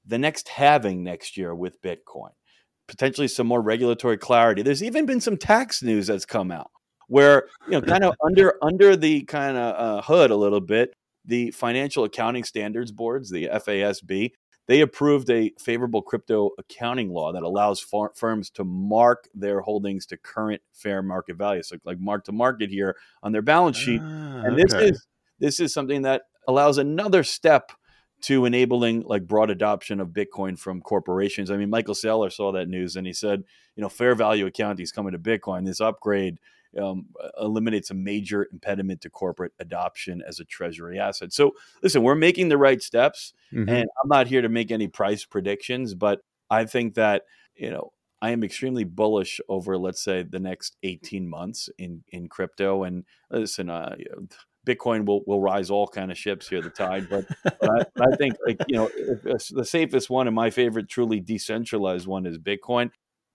The 0.05 0.17
next 0.17 0.49
halving 0.49 1.01
next 1.01 1.37
year 1.37 1.55
with 1.55 1.81
Bitcoin, 1.81 2.31
potentially 2.89 3.29
some 3.29 3.47
more 3.47 3.61
regulatory 3.61 4.17
clarity. 4.17 4.63
There's 4.63 4.83
even 4.83 5.05
been 5.05 5.21
some 5.21 5.37
tax 5.37 5.81
news 5.81 6.07
that's 6.07 6.25
come 6.25 6.51
out 6.51 6.71
where 7.07 7.47
you 7.65 7.73
know 7.73 7.81
kind 7.81 8.03
of 8.03 8.15
under 8.23 8.55
under 8.61 8.95
the 8.95 9.23
kind 9.23 9.57
of 9.57 9.75
uh, 9.75 10.01
hood 10.01 10.31
a 10.31 10.35
little 10.35 10.61
bit. 10.61 10.93
The 11.25 11.51
Financial 11.51 12.05
Accounting 12.05 12.45
Standards 12.45 12.93
Boards, 12.93 13.29
the 13.29 13.47
FASB, 13.47 14.31
they 14.67 14.81
approved 14.81 15.29
a 15.29 15.51
favorable 15.59 16.01
crypto 16.01 16.51
accounting 16.57 17.09
law 17.09 17.33
that 17.33 17.43
allows 17.43 17.81
far- 17.81 18.13
firms 18.15 18.49
to 18.51 18.63
mark 18.63 19.27
their 19.33 19.59
holdings 19.59 20.05
to 20.07 20.17
current 20.17 20.61
fair 20.71 21.01
market 21.01 21.35
value, 21.37 21.63
so 21.63 21.77
like 21.83 21.99
mark 21.99 22.23
to 22.25 22.31
market 22.31 22.69
here 22.69 22.95
on 23.23 23.33
their 23.33 23.41
balance 23.41 23.77
sheet 23.77 24.01
Ah, 24.01 24.43
and 24.43 24.57
this 24.57 24.73
okay. 24.73 24.89
is 24.89 25.07
this 25.39 25.59
is 25.59 25.73
something 25.73 26.03
that 26.03 26.23
allows 26.47 26.77
another 26.77 27.23
step 27.23 27.71
to 28.19 28.45
enabling 28.45 29.01
like 29.01 29.27
broad 29.27 29.49
adoption 29.49 29.99
of 29.99 30.09
Bitcoin 30.09 30.57
from 30.57 30.81
corporations. 30.81 31.51
I 31.51 31.57
mean, 31.57 31.69
Michael 31.69 31.93
Saylor 31.93 32.31
saw 32.31 32.51
that 32.53 32.67
news 32.67 32.95
and 32.95 33.05
he 33.05 33.13
said, 33.13 33.43
you 33.75 33.81
know, 33.81 33.89
fair 33.89 34.15
value 34.15 34.47
accounting 34.47 34.83
is 34.83 34.91
coming 34.91 35.11
to 35.11 35.19
Bitcoin. 35.19 35.65
This 35.65 35.81
upgrade 35.81 36.39
um, 36.77 37.07
eliminates 37.39 37.89
a 37.91 37.93
major 37.93 38.47
impediment 38.51 39.01
to 39.01 39.09
corporate 39.09 39.53
adoption 39.59 40.21
as 40.27 40.39
a 40.39 40.45
treasury 40.45 40.99
asset. 40.99 41.33
So, 41.33 41.51
listen, 41.81 42.03
we're 42.03 42.15
making 42.15 42.49
the 42.49 42.57
right 42.57 42.81
steps, 42.81 43.33
Mhm. 43.53 43.69
and 43.69 43.89
I'm 44.01 44.09
not 44.09 44.27
here 44.27 44.41
to 44.41 44.49
make 44.49 44.71
any 44.71 44.87
price 44.87 45.25
predictions, 45.25 45.93
but 45.93 46.21
I 46.49 46.65
think 46.65 46.95
that 46.95 47.23
you 47.55 47.69
know 47.69 47.91
I 48.21 48.31
am 48.31 48.43
extremely 48.43 48.83
bullish 48.83 49.39
over, 49.47 49.77
let's 49.77 50.01
say, 50.01 50.23
the 50.23 50.39
next 50.39 50.75
18 50.83 51.27
months 51.27 51.69
in 51.77 52.03
in 52.09 52.27
crypto. 52.29 52.83
And 52.83 53.05
listen, 53.29 53.69
uh, 53.69 53.95
Bitcoin 54.65 55.05
will 55.05 55.23
will 55.25 55.39
rise 55.41 55.69
all 55.69 55.87
kind 55.87 56.11
of 56.11 56.17
ships 56.17 56.49
here, 56.49 56.61
the 56.61 56.69
tide. 56.69 57.07
But, 57.09 57.25
but 57.43 57.89
I, 57.99 58.03
I 58.11 58.15
think, 58.17 58.35
like 58.45 58.57
you 58.67 58.75
know, 58.75 58.89
the 59.51 59.65
safest 59.65 60.09
one 60.09 60.27
and 60.27 60.35
my 60.35 60.49
favorite, 60.49 60.89
truly 60.89 61.19
decentralized 61.19 62.07
one 62.07 62.25
is 62.25 62.37
Bitcoin. 62.37 62.91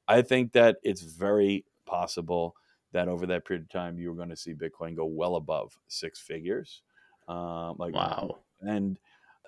I 0.09 0.23
think 0.23 0.53
that 0.53 0.77
it's 0.83 1.03
very 1.03 1.65
possible 1.87 2.55
that 2.93 3.09
over 3.09 3.27
that 3.27 3.45
period 3.47 3.63
of 3.65 3.71
time 3.71 3.99
you 3.99 4.09
were 4.11 4.17
going 4.17 4.29
to 4.31 4.37
see 4.37 4.55
Bitcoin 4.55 4.95
go 4.97 5.07
well 5.07 5.37
above 5.37 5.73
six 5.89 6.21
figures. 6.21 6.83
Um, 7.29 7.77
like 7.79 7.95
Wow. 7.95 8.39
and 8.61 8.99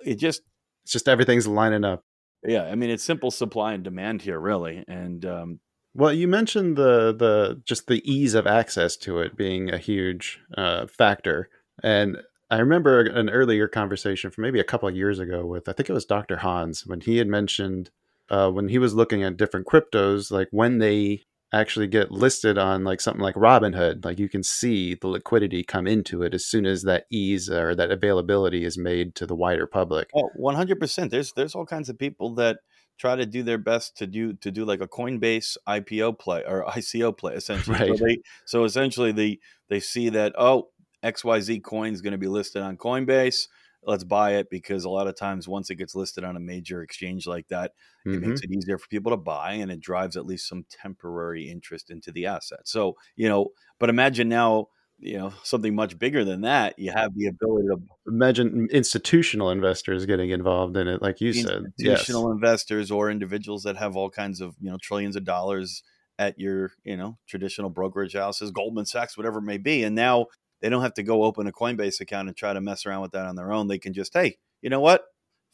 it 0.04 0.16
just 0.16 0.42
It's 0.84 0.92
just 0.92 1.08
everything's 1.08 1.46
lining 1.46 1.84
up. 1.84 2.04
yeah, 2.44 2.64
I 2.64 2.74
mean 2.74 2.90
it's 2.90 3.04
simple 3.04 3.30
supply 3.30 3.72
and 3.74 3.82
demand 3.84 4.22
here, 4.22 4.38
really, 4.38 4.84
and 4.88 5.24
um, 5.24 5.60
Well, 5.94 6.12
you 6.12 6.28
mentioned 6.28 6.76
the 6.76 7.14
the 7.16 7.60
just 7.64 7.86
the 7.86 8.02
ease 8.10 8.34
of 8.34 8.46
access 8.46 8.96
to 8.98 9.20
it 9.20 9.36
being 9.36 9.70
a 9.70 9.78
huge 9.78 10.40
uh, 10.56 10.86
factor, 10.86 11.48
and 11.82 12.18
I 12.50 12.58
remember 12.58 13.00
an 13.00 13.30
earlier 13.30 13.66
conversation 13.66 14.30
from 14.30 14.42
maybe 14.42 14.60
a 14.60 14.64
couple 14.64 14.88
of 14.88 14.94
years 14.96 15.18
ago 15.18 15.44
with 15.46 15.68
I 15.68 15.72
think 15.72 15.88
it 15.88 15.94
was 15.94 16.04
Dr. 16.04 16.36
Hans 16.38 16.86
when 16.86 17.00
he 17.00 17.16
had 17.16 17.26
mentioned 17.26 17.90
uh, 18.30 18.50
when 18.50 18.68
he 18.68 18.78
was 18.78 18.94
looking 18.94 19.22
at 19.24 19.36
different 19.36 19.66
cryptos, 19.66 20.30
like 20.30 20.48
when 20.50 20.78
they 20.78 21.22
actually 21.60 21.86
get 21.86 22.10
listed 22.10 22.58
on 22.58 22.84
like 22.84 23.00
something 23.00 23.22
like 23.22 23.34
Robinhood, 23.34 24.04
like 24.04 24.18
you 24.18 24.28
can 24.28 24.42
see 24.42 24.94
the 24.94 25.08
liquidity 25.08 25.62
come 25.62 25.86
into 25.86 26.22
it 26.22 26.34
as 26.34 26.46
soon 26.46 26.66
as 26.66 26.82
that 26.82 27.06
ease 27.10 27.50
or 27.50 27.74
that 27.74 27.90
availability 27.90 28.64
is 28.64 28.78
made 28.78 29.14
to 29.16 29.26
the 29.26 29.34
wider 29.34 29.66
public. 29.66 30.10
Oh, 30.14 30.30
one 30.34 30.54
hundred 30.54 30.80
percent. 30.80 31.10
There's 31.10 31.32
there's 31.32 31.54
all 31.54 31.66
kinds 31.66 31.88
of 31.88 31.98
people 31.98 32.34
that 32.36 32.58
try 32.98 33.16
to 33.16 33.26
do 33.26 33.42
their 33.42 33.58
best 33.58 33.96
to 33.98 34.06
do 34.06 34.34
to 34.34 34.50
do 34.50 34.64
like 34.64 34.80
a 34.80 34.88
Coinbase 34.88 35.56
IPO 35.68 36.18
play 36.18 36.42
or 36.46 36.64
ICO 36.68 37.16
play 37.16 37.34
essentially. 37.36 37.78
Right. 37.78 37.98
So 37.98 38.04
they 38.04 38.18
so 38.46 38.64
essentially 38.64 39.12
they 39.12 39.38
they 39.68 39.80
see 39.80 40.08
that 40.10 40.34
oh 40.38 40.68
XYZ 41.02 41.62
coin 41.62 41.92
is 41.92 42.00
going 42.00 42.12
to 42.12 42.18
be 42.18 42.28
listed 42.28 42.62
on 42.62 42.76
Coinbase. 42.76 43.48
Let's 43.86 44.04
buy 44.04 44.32
it 44.36 44.48
because 44.50 44.84
a 44.84 44.90
lot 44.90 45.06
of 45.06 45.16
times 45.16 45.48
once 45.48 45.70
it 45.70 45.76
gets 45.76 45.94
listed 45.94 46.24
on 46.24 46.36
a 46.36 46.40
major 46.40 46.82
exchange 46.82 47.26
like 47.26 47.48
that, 47.48 47.72
it 48.12 48.20
Mhm. 48.20 48.20
makes 48.20 48.42
it 48.42 48.50
easier 48.50 48.78
for 48.78 48.88
people 48.88 49.10
to 49.12 49.16
buy 49.16 49.52
and 49.54 49.70
it 49.70 49.80
drives 49.80 50.16
at 50.16 50.26
least 50.26 50.48
some 50.48 50.64
temporary 50.70 51.48
interest 51.50 51.90
into 51.90 52.12
the 52.12 52.26
asset. 52.26 52.60
So, 52.64 52.94
you 53.16 53.28
know, 53.28 53.48
but 53.78 53.90
imagine 53.90 54.28
now, 54.28 54.68
you 54.98 55.18
know, 55.18 55.32
something 55.42 55.74
much 55.74 55.98
bigger 55.98 56.24
than 56.24 56.42
that. 56.42 56.78
You 56.78 56.92
have 56.92 57.14
the 57.14 57.26
ability 57.26 57.68
to 57.68 57.76
Imagine 58.06 58.68
institutional 58.70 59.50
investors 59.50 60.04
getting 60.04 60.28
involved 60.30 60.76
in 60.76 60.88
it, 60.88 61.00
like 61.00 61.20
you 61.22 61.32
said. 61.32 61.72
Yes. 61.78 62.06
institutional 62.06 62.30
investors 62.30 62.90
or 62.90 63.10
individuals 63.10 63.62
that 63.64 63.76
have 63.76 63.96
all 63.96 64.10
kinds 64.10 64.40
of 64.40 64.54
you 64.60 64.70
know 64.70 64.76
trillions 64.80 65.16
of 65.16 65.24
dollars 65.24 65.82
at 66.18 66.38
your 66.38 66.72
you 66.84 66.96
know 66.96 67.18
traditional 67.26 67.70
brokerage 67.70 68.14
houses 68.14 68.50
goldman 68.50 68.86
sachs 68.86 69.16
whatever 69.16 69.38
it 69.38 69.42
may 69.42 69.58
be 69.58 69.82
and 69.82 69.94
now 69.96 70.26
they 70.64 70.70
don't 70.70 70.80
have 70.80 70.94
to 70.94 71.02
go 71.02 71.24
open 71.24 71.46
a 71.46 71.52
coinbase 71.52 72.00
account 72.00 72.26
and 72.26 72.34
try 72.34 72.54
to 72.54 72.60
mess 72.62 72.86
around 72.86 73.02
with 73.02 73.12
that 73.12 73.26
on 73.26 73.36
their 73.36 73.52
own. 73.52 73.68
They 73.68 73.78
can 73.78 73.92
just 73.92 74.14
hey 74.14 74.38
you 74.62 74.70
know 74.70 74.80
what? 74.80 75.02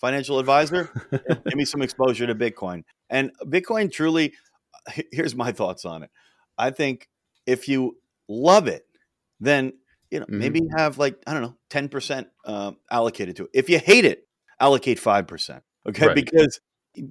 Financial 0.00 0.38
advisor 0.38 0.88
give 1.28 1.56
me 1.56 1.64
some 1.64 1.82
exposure 1.82 2.28
to 2.28 2.34
bitcoin. 2.36 2.84
And 3.10 3.32
bitcoin 3.44 3.90
truly 3.90 4.34
here's 5.10 5.34
my 5.34 5.50
thoughts 5.50 5.84
on 5.84 6.04
it. 6.04 6.10
I 6.56 6.70
think 6.70 7.08
if 7.44 7.66
you 7.66 7.96
love 8.28 8.68
it 8.68 8.86
then 9.40 9.72
you 10.12 10.20
know 10.20 10.26
Mhm. 10.26 10.38
maybe 10.38 10.60
have 10.76 10.96
like 10.98 11.16
i 11.26 11.32
don't 11.32 11.42
know 11.42 11.56
10% 11.70 12.26
um, 12.44 12.76
allocated 12.88 13.34
to 13.36 13.44
it. 13.44 13.50
If 13.52 13.68
you 13.68 13.80
hate 13.80 14.04
it 14.04 14.28
allocate 14.60 15.00
5% 15.00 15.60
okay? 15.88 16.06
Right. 16.06 16.14
because 16.14 16.60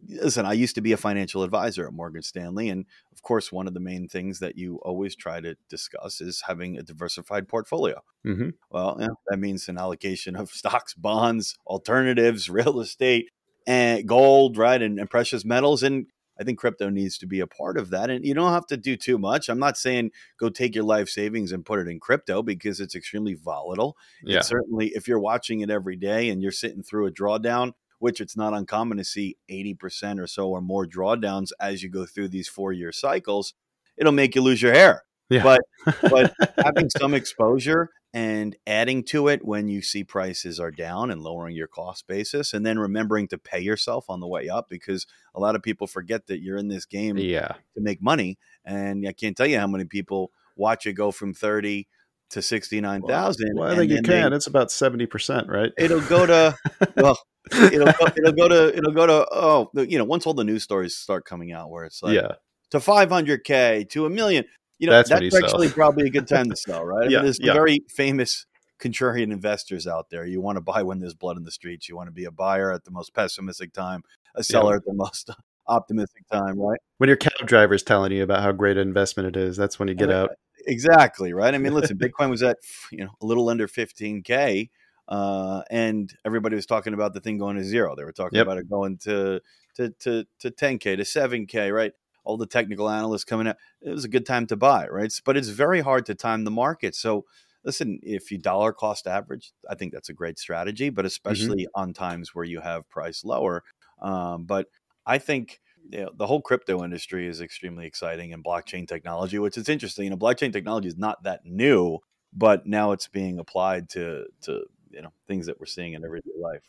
listen 0.10 0.46
i 0.46 0.54
used 0.54 0.76
to 0.76 0.82
be 0.82 0.92
a 0.92 0.98
financial 0.98 1.44
advisor 1.44 1.88
at 1.88 1.94
morgan 1.94 2.22
stanley 2.22 2.70
and 2.70 2.86
of 3.14 3.22
course 3.22 3.52
one 3.52 3.68
of 3.68 3.74
the 3.74 3.80
main 3.80 4.08
things 4.08 4.40
that 4.40 4.58
you 4.58 4.76
always 4.84 5.16
try 5.16 5.40
to 5.40 5.56
discuss 5.70 6.20
is 6.20 6.44
having 6.48 6.78
a 6.78 6.84
diversified 6.84 7.48
portfolio 7.48 8.02
hmm 8.24 8.50
well, 8.72 8.98
yeah, 9.00 9.08
that 9.28 9.38
means 9.38 9.68
an 9.68 9.78
allocation 9.78 10.36
of 10.36 10.50
stocks, 10.52 10.94
bonds, 10.94 11.58
alternatives, 11.66 12.50
real 12.50 12.80
estate, 12.80 13.32
and 13.68 14.08
gold, 14.08 14.58
right, 14.58 14.82
and, 14.82 15.00
and 15.00 15.10
precious 15.10 15.46
metals. 15.46 15.84
And 15.84 16.08
I 16.40 16.44
think 16.44 16.60
crypto 16.60 16.90
needs 16.90 17.18
to 17.20 17.28
be 17.28 17.42
a 17.42 17.48
part 17.48 17.78
of 17.78 17.90
that. 17.90 18.10
And 18.10 18.26
you 18.26 18.34
don't 18.34 18.54
have 18.54 18.68
to 18.68 18.78
do 18.78 18.96
too 18.96 19.18
much. 19.18 19.50
I'm 19.50 19.60
not 19.60 19.78
saying 19.78 20.12
go 20.40 20.50
take 20.50 20.74
your 20.74 20.86
life 20.86 21.10
savings 21.10 21.52
and 21.52 21.66
put 21.66 21.80
it 21.80 21.88
in 21.88 22.00
crypto 22.00 22.42
because 22.42 22.80
it's 22.80 22.96
extremely 22.96 23.34
volatile. 23.34 23.98
Yeah. 24.24 24.38
And 24.38 24.46
certainly, 24.46 24.88
if 24.96 25.08
you're 25.08 25.20
watching 25.20 25.62
it 25.62 25.70
every 25.70 25.96
day 25.96 26.30
and 26.30 26.42
you're 26.42 26.52
sitting 26.52 26.84
through 26.84 27.08
a 27.08 27.12
drawdown, 27.12 27.74
which 28.00 28.20
it's 28.20 28.36
not 28.36 28.54
uncommon 28.54 28.98
to 28.98 29.04
see 29.04 29.38
80% 29.50 30.20
or 30.20 30.28
so 30.28 30.50
or 30.50 30.62
more 30.62 30.86
drawdowns 30.88 31.52
as 31.60 31.84
you 31.84 31.90
go 31.90 32.06
through 32.06 32.30
these 32.30 32.48
four 32.48 32.74
year 32.74 32.92
cycles, 32.92 33.54
it'll 33.98 34.12
make 34.12 34.36
you 34.36 34.42
lose 34.42 34.62
your 34.62 34.74
hair 34.74 35.04
Yeah. 35.30 35.44
But 35.44 35.62
but 36.10 36.34
having 36.58 36.90
some 36.90 37.14
exposure 37.14 37.90
and 38.12 38.56
adding 38.66 39.04
to 39.04 39.28
it 39.28 39.46
when 39.46 39.68
you 39.68 39.84
see 39.84 40.04
prices 40.04 40.60
are 40.60 40.72
down 40.72 41.12
and 41.12 41.22
lowering 41.22 41.56
your 41.56 41.68
cost 41.68 42.08
basis 42.08 42.54
and 42.54 42.66
then 42.66 42.80
remembering 42.80 43.28
to 43.28 43.38
pay 43.38 43.60
yourself 43.60 44.10
on 44.10 44.20
the 44.20 44.28
way 44.28 44.50
up 44.50 44.68
because 44.68 45.06
a 45.36 45.40
lot 45.40 45.56
of 45.56 45.62
people 45.62 45.86
forget 45.86 46.26
that 46.26 46.42
you're 46.42 46.58
in 46.58 46.70
this 46.70 46.86
game 46.86 47.18
yeah. 47.18 47.54
to 47.76 47.82
make 47.82 48.02
money 48.02 48.40
and 48.66 49.08
I 49.08 49.12
can't 49.14 49.38
tell 49.38 49.46
you 49.46 49.60
how 49.60 49.68
many 49.68 49.86
people 49.86 50.32
watch 50.56 50.88
it 50.88 50.94
go 50.94 51.12
from 51.12 51.34
30 51.36 51.88
to 52.32 52.42
69,000 52.42 53.52
Well, 53.56 53.72
I 53.72 53.76
think 53.76 53.90
you 53.92 53.96
then 53.98 54.04
they- 54.04 54.22
can. 54.22 54.34
It's 54.34 54.48
about 54.48 54.72
seventy 54.72 55.06
percent, 55.06 55.48
right? 55.48 55.72
it'll 55.78 56.02
go 56.02 56.26
to 56.26 56.56
well 56.98 57.20
it'll 57.52 57.86
go, 57.86 58.06
it'll 58.18 58.32
go 58.34 58.48
to 58.48 58.76
it'll 58.78 58.92
go 58.94 59.06
to 59.08 59.28
oh 59.32 59.70
you 59.76 59.98
know 59.98 60.04
once 60.04 60.26
all 60.26 60.34
the 60.34 60.44
news 60.44 60.64
stories 60.64 60.96
start 60.96 61.26
coming 61.26 61.52
out 61.52 61.70
where 61.70 61.86
it's 61.86 62.02
like 62.04 62.16
yeah. 62.16 62.34
to 62.72 62.80
500k 62.80 63.90
to 63.90 64.06
a 64.06 64.10
million 64.10 64.46
you 64.78 64.88
know 64.88 64.94
That's 64.94 65.10
that's, 65.10 65.20
when 65.20 65.24
you 65.26 65.32
sell. 65.32 65.44
actually 65.46 65.70
probably 65.70 66.08
a 66.08 66.10
good 66.10 66.28
time 66.28 66.50
to 66.50 66.56
sell 66.56 66.84
right 66.86 67.08
I 67.08 67.10
Yeah, 67.10 67.18
mean, 67.18 67.26
there's 67.26 67.40
yeah. 67.42 67.54
very 67.54 67.80
famous 67.90 68.46
contrarian 68.80 69.32
investors 69.32 69.88
out 69.88 70.10
there 70.10 70.26
you 70.26 70.40
want 70.42 70.56
to 70.56 70.62
buy 70.62 70.84
when 70.84 71.00
there's 71.00 71.14
blood 71.14 71.38
in 71.38 71.44
the 71.44 71.52
streets 71.52 71.90
you 71.90 71.96
want 71.96 72.08
to 72.08 72.14
be 72.14 72.26
a 72.26 72.32
buyer 72.32 72.72
at 72.72 72.86
the 72.86 72.92
most 72.92 73.14
pessimistic 73.14 73.74
time 73.74 74.04
a 74.36 74.44
seller 74.44 74.76
at 74.78 74.86
the 74.86 74.94
most 74.94 75.30
optimistic 75.68 76.24
time 76.32 76.58
right 76.58 76.80
When 76.98 77.08
your 77.10 77.18
cab 77.18 77.46
driver 77.46 77.74
is 77.74 77.84
telling 77.84 78.12
you 78.12 78.24
about 78.24 78.42
how 78.42 78.52
great 78.54 78.78
an 78.78 78.88
investment 78.88 79.28
it 79.28 79.38
is, 79.40 79.56
that's 79.58 79.78
when 79.80 79.88
you 79.88 79.96
get 79.96 80.10
out. 80.12 80.32
exactly 80.66 81.34
right 81.34 81.54
i 81.54 81.58
mean 81.58 81.74
listen 81.74 81.98
bitcoin 82.00 82.30
was 82.30 82.42
at 82.42 82.58
you 82.92 83.00
know 83.04 83.10
a 83.22 83.26
little 83.26 83.50
under 83.50 83.68
15k 83.68 84.70
uh, 85.10 85.64
and 85.72 86.14
everybody 86.24 86.56
was 86.56 86.66
talking 86.66 86.94
about 86.94 87.14
the 87.14 87.20
thing 87.20 87.38
going 87.38 87.58
to 87.58 87.64
zero. 87.64 87.96
They 87.96 88.04
were 88.04 88.14
talking 88.14 88.38
Yep. 88.38 88.46
about 88.48 88.58
it 88.60 88.70
going 88.70 88.98
to 89.00 89.42
to 89.76 89.90
to 90.00 90.26
to 90.40 90.52
10k 90.52 90.98
to 90.98 91.04
7k 91.04 91.74
right? 91.74 91.92
All 92.24 92.38
the 92.38 92.46
technical 92.46 92.90
analysts 92.90 93.24
coming 93.24 93.48
out. 93.48 93.58
It 93.82 93.90
was 93.90 94.06
a 94.06 94.10
good 94.10 94.26
time 94.26 94.46
to 94.48 94.56
buy 94.56 94.88
right? 94.88 95.12
But 95.26 95.36
it's 95.36 95.50
very 95.50 95.82
hard 95.82 96.06
to 96.08 96.16
time 96.16 96.44
the 96.44 96.52
market. 96.52 96.96
So 96.96 97.26
listen 97.66 98.00
if 98.04 98.32
you 98.32 98.38
dollar 98.38 98.72
cost 98.72 99.06
average 99.06 99.52
i 99.70 99.76
think 99.76 99.92
that's 99.92 100.08
a 100.08 100.14
great 100.14 100.40
strategy 100.40 100.90
but 100.90 101.06
especially 101.06 101.68
on 101.76 101.92
times 101.92 102.34
where 102.34 102.46
you 102.46 102.62
have 102.62 102.88
price 102.90 103.26
lower. 103.26 103.64
Um, 104.02 104.46
but 104.46 104.68
i 105.06 105.18
think 105.18 105.60
you 105.92 106.02
know, 106.02 106.12
the 106.16 106.28
whole 106.28 106.42
crypto 106.42 106.84
industry 106.86 107.28
is 107.28 107.42
extremely 107.42 107.86
exciting 107.86 108.32
and 108.32 108.44
blockchain 108.44 108.88
technology 108.88 109.40
which 109.40 109.58
is 109.58 109.68
interesting. 109.68 110.06
You 110.06 110.12
know 110.12 110.18
blockchain 110.18 110.54
technology 110.54 110.88
is 110.88 110.98
not 110.98 111.24
that 111.24 111.42
new 111.46 112.00
but 112.32 112.66
now 112.66 112.92
it's 112.94 113.08
being 113.10 113.40
applied 113.40 113.90
to 113.90 114.26
to 114.44 114.64
you 114.92 115.02
know 115.02 115.12
things 115.28 115.46
that 115.46 115.60
we're 115.60 115.66
seeing 115.66 115.94
in 115.94 116.04
everyday 116.04 116.32
life 116.40 116.64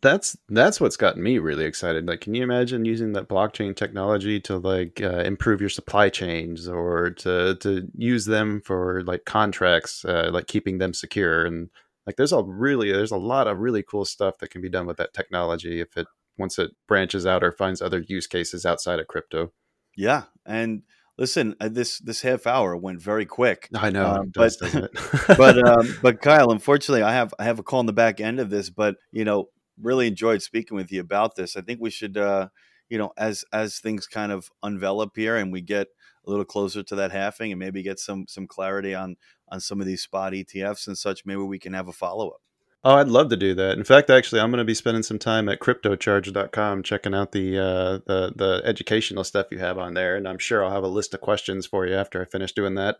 That's 0.00 0.36
that's 0.48 0.80
what's 0.80 0.96
gotten 0.96 1.22
me 1.22 1.38
really 1.38 1.64
excited. 1.64 2.06
Like, 2.06 2.22
can 2.22 2.34
you 2.34 2.42
imagine 2.42 2.84
using 2.84 3.12
that 3.12 3.28
blockchain 3.28 3.76
technology 3.76 4.40
to 4.40 4.58
like 4.58 5.00
uh, 5.02 5.20
improve 5.20 5.60
your 5.60 5.70
supply 5.70 6.08
chains 6.08 6.68
or 6.68 7.10
to 7.10 7.56
to 7.56 7.88
use 7.94 8.24
them 8.24 8.62
for 8.62 9.02
like 9.04 9.24
contracts, 9.26 10.04
uh, 10.04 10.30
like 10.32 10.46
keeping 10.46 10.78
them 10.78 10.92
secure 10.94 11.44
and 11.46 11.70
like 12.06 12.16
there's 12.16 12.32
a 12.32 12.42
really 12.42 12.90
there's 12.92 13.10
a 13.10 13.16
lot 13.16 13.46
of 13.48 13.58
really 13.58 13.82
cool 13.82 14.04
stuff 14.04 14.38
that 14.38 14.50
can 14.50 14.62
be 14.62 14.70
done 14.70 14.86
with 14.86 14.96
that 14.96 15.12
technology 15.12 15.80
if 15.80 15.96
it 15.96 16.06
once 16.38 16.58
it 16.58 16.70
branches 16.86 17.26
out 17.26 17.42
or 17.44 17.52
finds 17.52 17.82
other 17.82 18.04
use 18.08 18.26
cases 18.26 18.64
outside 18.66 18.98
of 19.00 19.06
crypto. 19.06 19.52
yeah 19.96 20.24
and 20.44 20.82
listen 21.18 21.54
uh, 21.60 21.68
this 21.68 21.98
this 21.98 22.22
half 22.22 22.46
hour 22.46 22.76
went 22.76 23.00
very 23.00 23.26
quick 23.26 23.68
I 23.74 23.90
know, 23.90 24.06
Um, 24.06 24.32
but- 24.34 24.52
doesn't 24.60 24.84
it? 24.84 24.90
but 25.36 25.58
um, 25.68 25.96
but 26.02 26.20
Kyle, 26.20 26.50
unfortunately, 26.50 27.02
I 27.02 27.12
have 27.14 27.34
I 27.38 27.44
have 27.44 27.58
a 27.58 27.62
call 27.62 27.80
in 27.80 27.86
the 27.86 27.92
back 27.92 28.20
end 28.20 28.40
of 28.40 28.50
this. 28.50 28.70
But 28.70 28.96
you 29.12 29.24
know, 29.24 29.48
really 29.80 30.06
enjoyed 30.08 30.42
speaking 30.42 30.76
with 30.76 30.90
you 30.92 31.00
about 31.00 31.36
this. 31.36 31.56
I 31.56 31.60
think 31.60 31.80
we 31.80 31.90
should, 31.90 32.16
uh, 32.16 32.48
you 32.88 32.98
know, 32.98 33.12
as 33.16 33.44
as 33.52 33.78
things 33.78 34.06
kind 34.06 34.32
of 34.32 34.50
envelop 34.64 35.16
here 35.16 35.36
and 35.36 35.52
we 35.52 35.60
get 35.60 35.88
a 36.26 36.30
little 36.30 36.44
closer 36.44 36.82
to 36.82 36.94
that 36.96 37.12
halving 37.12 37.52
and 37.52 37.58
maybe 37.58 37.82
get 37.82 37.98
some 37.98 38.26
some 38.28 38.46
clarity 38.46 38.94
on 38.94 39.16
on 39.48 39.60
some 39.60 39.80
of 39.80 39.86
these 39.86 40.02
spot 40.02 40.32
ETFs 40.32 40.86
and 40.86 40.98
such. 40.98 41.24
Maybe 41.24 41.42
we 41.42 41.58
can 41.58 41.72
have 41.72 41.88
a 41.88 41.92
follow 41.92 42.28
up. 42.30 42.40
Oh, 42.84 42.94
I'd 42.94 43.08
love 43.08 43.30
to 43.30 43.36
do 43.36 43.52
that. 43.54 43.76
In 43.76 43.84
fact, 43.84 44.10
actually, 44.10 44.40
I'm 44.40 44.50
going 44.50 44.58
to 44.58 44.64
be 44.64 44.74
spending 44.74 45.02
some 45.02 45.18
time 45.18 45.48
at 45.48 45.58
cryptocharged.com 45.58 46.82
checking 46.84 47.14
out 47.14 47.32
the 47.32 47.58
uh, 47.58 47.98
the 48.06 48.32
the 48.36 48.62
educational 48.64 49.24
stuff 49.24 49.48
you 49.50 49.58
have 49.58 49.76
on 49.78 49.94
there, 49.94 50.16
and 50.16 50.28
I'm 50.28 50.38
sure 50.38 50.64
I'll 50.64 50.70
have 50.70 50.84
a 50.84 50.88
list 50.88 51.12
of 51.12 51.20
questions 51.20 51.66
for 51.66 51.86
you 51.86 51.94
after 51.94 52.22
I 52.22 52.26
finish 52.26 52.52
doing 52.52 52.74
that. 52.76 52.96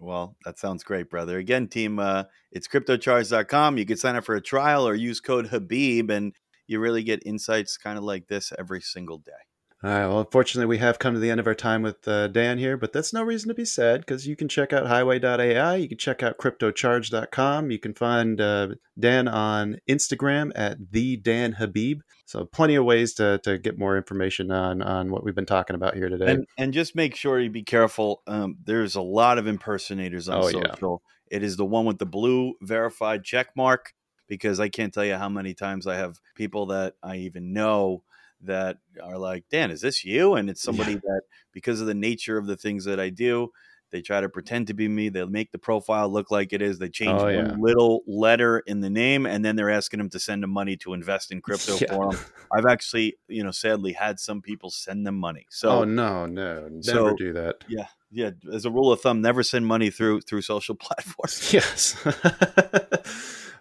Well, 0.00 0.36
that 0.44 0.58
sounds 0.58 0.82
great, 0.82 1.10
brother. 1.10 1.38
Again, 1.38 1.68
team, 1.68 1.98
uh, 1.98 2.24
it's 2.50 2.66
cryptocharged.com. 2.66 3.78
You 3.78 3.86
can 3.86 3.98
sign 3.98 4.16
up 4.16 4.24
for 4.24 4.34
a 4.34 4.40
trial 4.40 4.88
or 4.88 4.94
use 4.94 5.20
code 5.20 5.48
Habib, 5.48 6.10
and 6.10 6.34
you 6.66 6.80
really 6.80 7.02
get 7.02 7.22
insights 7.26 7.76
kind 7.76 7.98
of 7.98 8.04
like 8.04 8.26
this 8.26 8.52
every 8.58 8.80
single 8.80 9.18
day. 9.18 9.32
All 9.82 9.90
right. 9.90 10.06
Well, 10.06 10.20
unfortunately, 10.20 10.66
we 10.66 10.76
have 10.76 10.98
come 10.98 11.14
to 11.14 11.20
the 11.20 11.30
end 11.30 11.40
of 11.40 11.46
our 11.46 11.54
time 11.54 11.80
with 11.80 12.06
uh, 12.06 12.28
Dan 12.28 12.58
here, 12.58 12.76
but 12.76 12.92
that's 12.92 13.14
no 13.14 13.22
reason 13.22 13.48
to 13.48 13.54
be 13.54 13.64
sad 13.64 14.00
because 14.00 14.26
you 14.26 14.36
can 14.36 14.46
check 14.46 14.74
out 14.74 14.86
highway.ai. 14.86 15.76
You 15.76 15.88
can 15.88 15.96
check 15.96 16.22
out 16.22 16.36
cryptocharged.com. 16.36 17.70
You 17.70 17.78
can 17.78 17.94
find 17.94 18.38
uh, 18.42 18.68
Dan 18.98 19.26
on 19.26 19.78
Instagram 19.88 20.52
at 20.54 20.92
the 20.92 21.16
Dan 21.16 21.52
Habib. 21.52 22.00
So 22.26 22.44
plenty 22.44 22.74
of 22.74 22.84
ways 22.84 23.14
to, 23.14 23.40
to 23.44 23.56
get 23.56 23.78
more 23.78 23.96
information 23.96 24.50
on, 24.50 24.82
on 24.82 25.10
what 25.10 25.24
we've 25.24 25.34
been 25.34 25.46
talking 25.46 25.74
about 25.76 25.94
here 25.94 26.10
today. 26.10 26.30
And, 26.30 26.46
and 26.58 26.74
just 26.74 26.94
make 26.94 27.16
sure 27.16 27.40
you 27.40 27.48
be 27.48 27.62
careful. 27.62 28.22
Um, 28.26 28.58
there's 28.62 28.96
a 28.96 29.02
lot 29.02 29.38
of 29.38 29.46
impersonators 29.46 30.28
on 30.28 30.42
Oh, 30.42 30.48
yeah. 30.48 30.72
social. 30.72 31.02
It 31.30 31.42
is 31.42 31.56
the 31.56 31.64
one 31.64 31.86
with 31.86 31.98
the 31.98 32.06
blue 32.06 32.52
verified 32.60 33.24
check 33.24 33.56
mark 33.56 33.94
because 34.28 34.60
I 34.60 34.68
can't 34.68 34.92
tell 34.92 35.06
you 35.06 35.14
how 35.16 35.30
many 35.30 35.54
times 35.54 35.86
I 35.86 35.96
have 35.96 36.18
people 36.36 36.66
that 36.66 36.96
I 37.02 37.16
even 37.16 37.54
know 37.54 38.02
that 38.42 38.78
are 39.02 39.18
like, 39.18 39.44
Dan, 39.50 39.70
is 39.70 39.80
this 39.80 40.04
you? 40.04 40.34
And 40.34 40.48
it's 40.50 40.62
somebody 40.62 40.94
that, 40.94 41.22
because 41.52 41.80
of 41.80 41.86
the 41.86 41.94
nature 41.94 42.38
of 42.38 42.46
the 42.46 42.56
things 42.56 42.84
that 42.86 42.98
I 43.00 43.10
do, 43.10 43.50
they 43.90 44.00
try 44.02 44.20
to 44.20 44.28
pretend 44.28 44.68
to 44.68 44.74
be 44.74 44.86
me. 44.86 45.08
They'll 45.08 45.26
make 45.26 45.50
the 45.50 45.58
profile 45.58 46.08
look 46.08 46.30
like 46.30 46.52
it 46.52 46.62
is. 46.62 46.78
They 46.78 46.88
change 46.88 47.20
Oh, 47.20 47.24
one 47.24 47.34
yeah. 47.34 47.54
little 47.58 48.02
letter 48.06 48.60
in 48.60 48.80
the 48.80 48.88
name, 48.88 49.26
and 49.26 49.44
then 49.44 49.56
they're 49.56 49.68
asking 49.68 49.98
them 49.98 50.08
to 50.10 50.20
send 50.20 50.44
them 50.44 50.50
money 50.50 50.76
to 50.76 50.94
invest 50.94 51.32
in 51.32 51.40
crypto 51.42 51.76
Yeah. 51.80 51.94
for 51.96 52.12
them. 52.12 52.20
I've 52.52 52.66
actually, 52.66 53.16
you 53.26 53.42
know, 53.42 53.50
sadly 53.50 53.92
had 53.92 54.20
some 54.20 54.42
people 54.42 54.70
send 54.70 55.04
them 55.04 55.16
money. 55.18 55.46
So 55.50 55.70
oh, 55.80 55.84
no, 55.84 56.24
no. 56.26 56.68
Never 56.70 56.82
So- 56.82 57.16
do 57.16 57.32
that. 57.32 57.64
yeah, 57.68 57.86
yeah. 58.12 58.30
As 58.52 58.64
a 58.64 58.70
rule 58.70 58.92
of 58.92 59.00
thumb, 59.00 59.22
never 59.22 59.42
send 59.42 59.66
money 59.66 59.90
through 59.90 60.20
through 60.20 60.42
social 60.42 60.74
platforms. 60.80 61.52
Yes. 61.52 61.96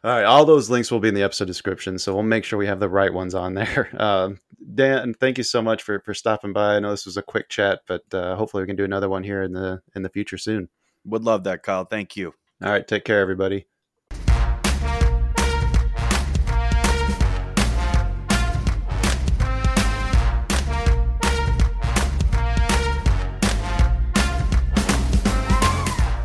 all 0.03 0.11
right. 0.11 0.23
All 0.25 0.45
those 0.45 0.69
links 0.69 0.91
will 0.91 0.99
be 0.99 1.09
in 1.09 1.15
the 1.15 1.23
episode 1.23 1.45
description, 1.45 1.97
so 1.97 2.13
we'll 2.13 2.23
make 2.23 2.43
sure 2.43 2.59
we 2.59 2.67
have 2.67 2.79
the 2.79 2.89
right 2.89 3.13
ones 3.13 3.33
on 3.35 3.55
there. 3.55 3.89
Um, 3.99 4.39
Dan, 4.79 5.13
thank 5.13 5.37
you 5.37 5.43
so 5.43 5.61
much 5.61 5.83
for, 5.83 5.99
for 5.99 6.13
stopping 6.13 6.53
by. 6.53 6.77
I 6.77 6.79
know 6.79 6.91
this 6.91 7.05
was 7.05 7.17
a 7.17 7.21
quick 7.21 7.49
chat, 7.49 7.81
but 7.85 8.01
uh, 8.13 8.37
hopefully 8.37 8.63
we 8.63 8.67
can 8.67 8.77
do 8.77 8.85
another 8.85 9.09
one 9.09 9.25
here 9.25 9.43
in 9.43 9.51
the 9.51 9.81
in 9.93 10.03
the 10.03 10.09
future 10.09 10.37
soon. 10.37 10.69
Would 11.03 11.25
love 11.25 11.43
that, 11.43 11.63
Kyle. 11.63 11.83
Thank 11.83 12.15
you. 12.15 12.33
All 12.63 12.71
right. 12.71 12.87
Take 12.87 13.03
care, 13.03 13.19
everybody. 13.19 13.65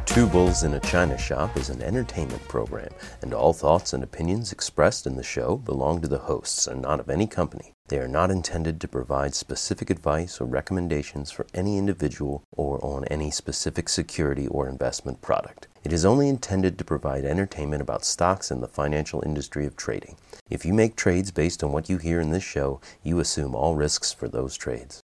Two 0.06 0.28
Bulls 0.28 0.62
in 0.62 0.74
a 0.74 0.80
China 0.84 1.18
Shop 1.18 1.56
is 1.56 1.70
an 1.70 1.82
entertainment 1.82 2.46
program, 2.46 2.90
and 3.20 3.34
all 3.34 3.52
thoughts 3.52 3.92
and 3.92 4.04
opinions 4.04 4.52
expressed 4.52 5.08
in 5.08 5.16
the 5.16 5.24
show 5.24 5.56
belong 5.56 6.00
to 6.02 6.06
the 6.06 6.18
hosts 6.18 6.68
and 6.68 6.80
not 6.82 7.00
of 7.00 7.10
any 7.10 7.26
company. 7.26 7.73
They 7.88 7.98
are 7.98 8.08
not 8.08 8.30
intended 8.30 8.80
to 8.80 8.88
provide 8.88 9.34
specific 9.34 9.90
advice 9.90 10.40
or 10.40 10.46
recommendations 10.46 11.30
for 11.30 11.46
any 11.52 11.76
individual 11.76 12.42
or 12.50 12.82
on 12.82 13.04
any 13.04 13.30
specific 13.30 13.90
security 13.90 14.46
or 14.46 14.66
investment 14.66 15.20
product. 15.20 15.68
It 15.84 15.92
is 15.92 16.06
only 16.06 16.30
intended 16.30 16.78
to 16.78 16.84
provide 16.84 17.26
entertainment 17.26 17.82
about 17.82 18.06
stocks 18.06 18.50
and 18.50 18.62
the 18.62 18.68
financial 18.68 19.22
industry 19.26 19.66
of 19.66 19.76
trading. 19.76 20.16
If 20.48 20.64
you 20.64 20.72
make 20.72 20.96
trades 20.96 21.30
based 21.30 21.62
on 21.62 21.72
what 21.72 21.90
you 21.90 21.98
hear 21.98 22.20
in 22.20 22.30
this 22.30 22.42
show, 22.42 22.80
you 23.02 23.20
assume 23.20 23.54
all 23.54 23.76
risks 23.76 24.14
for 24.14 24.28
those 24.28 24.56
trades. 24.56 25.03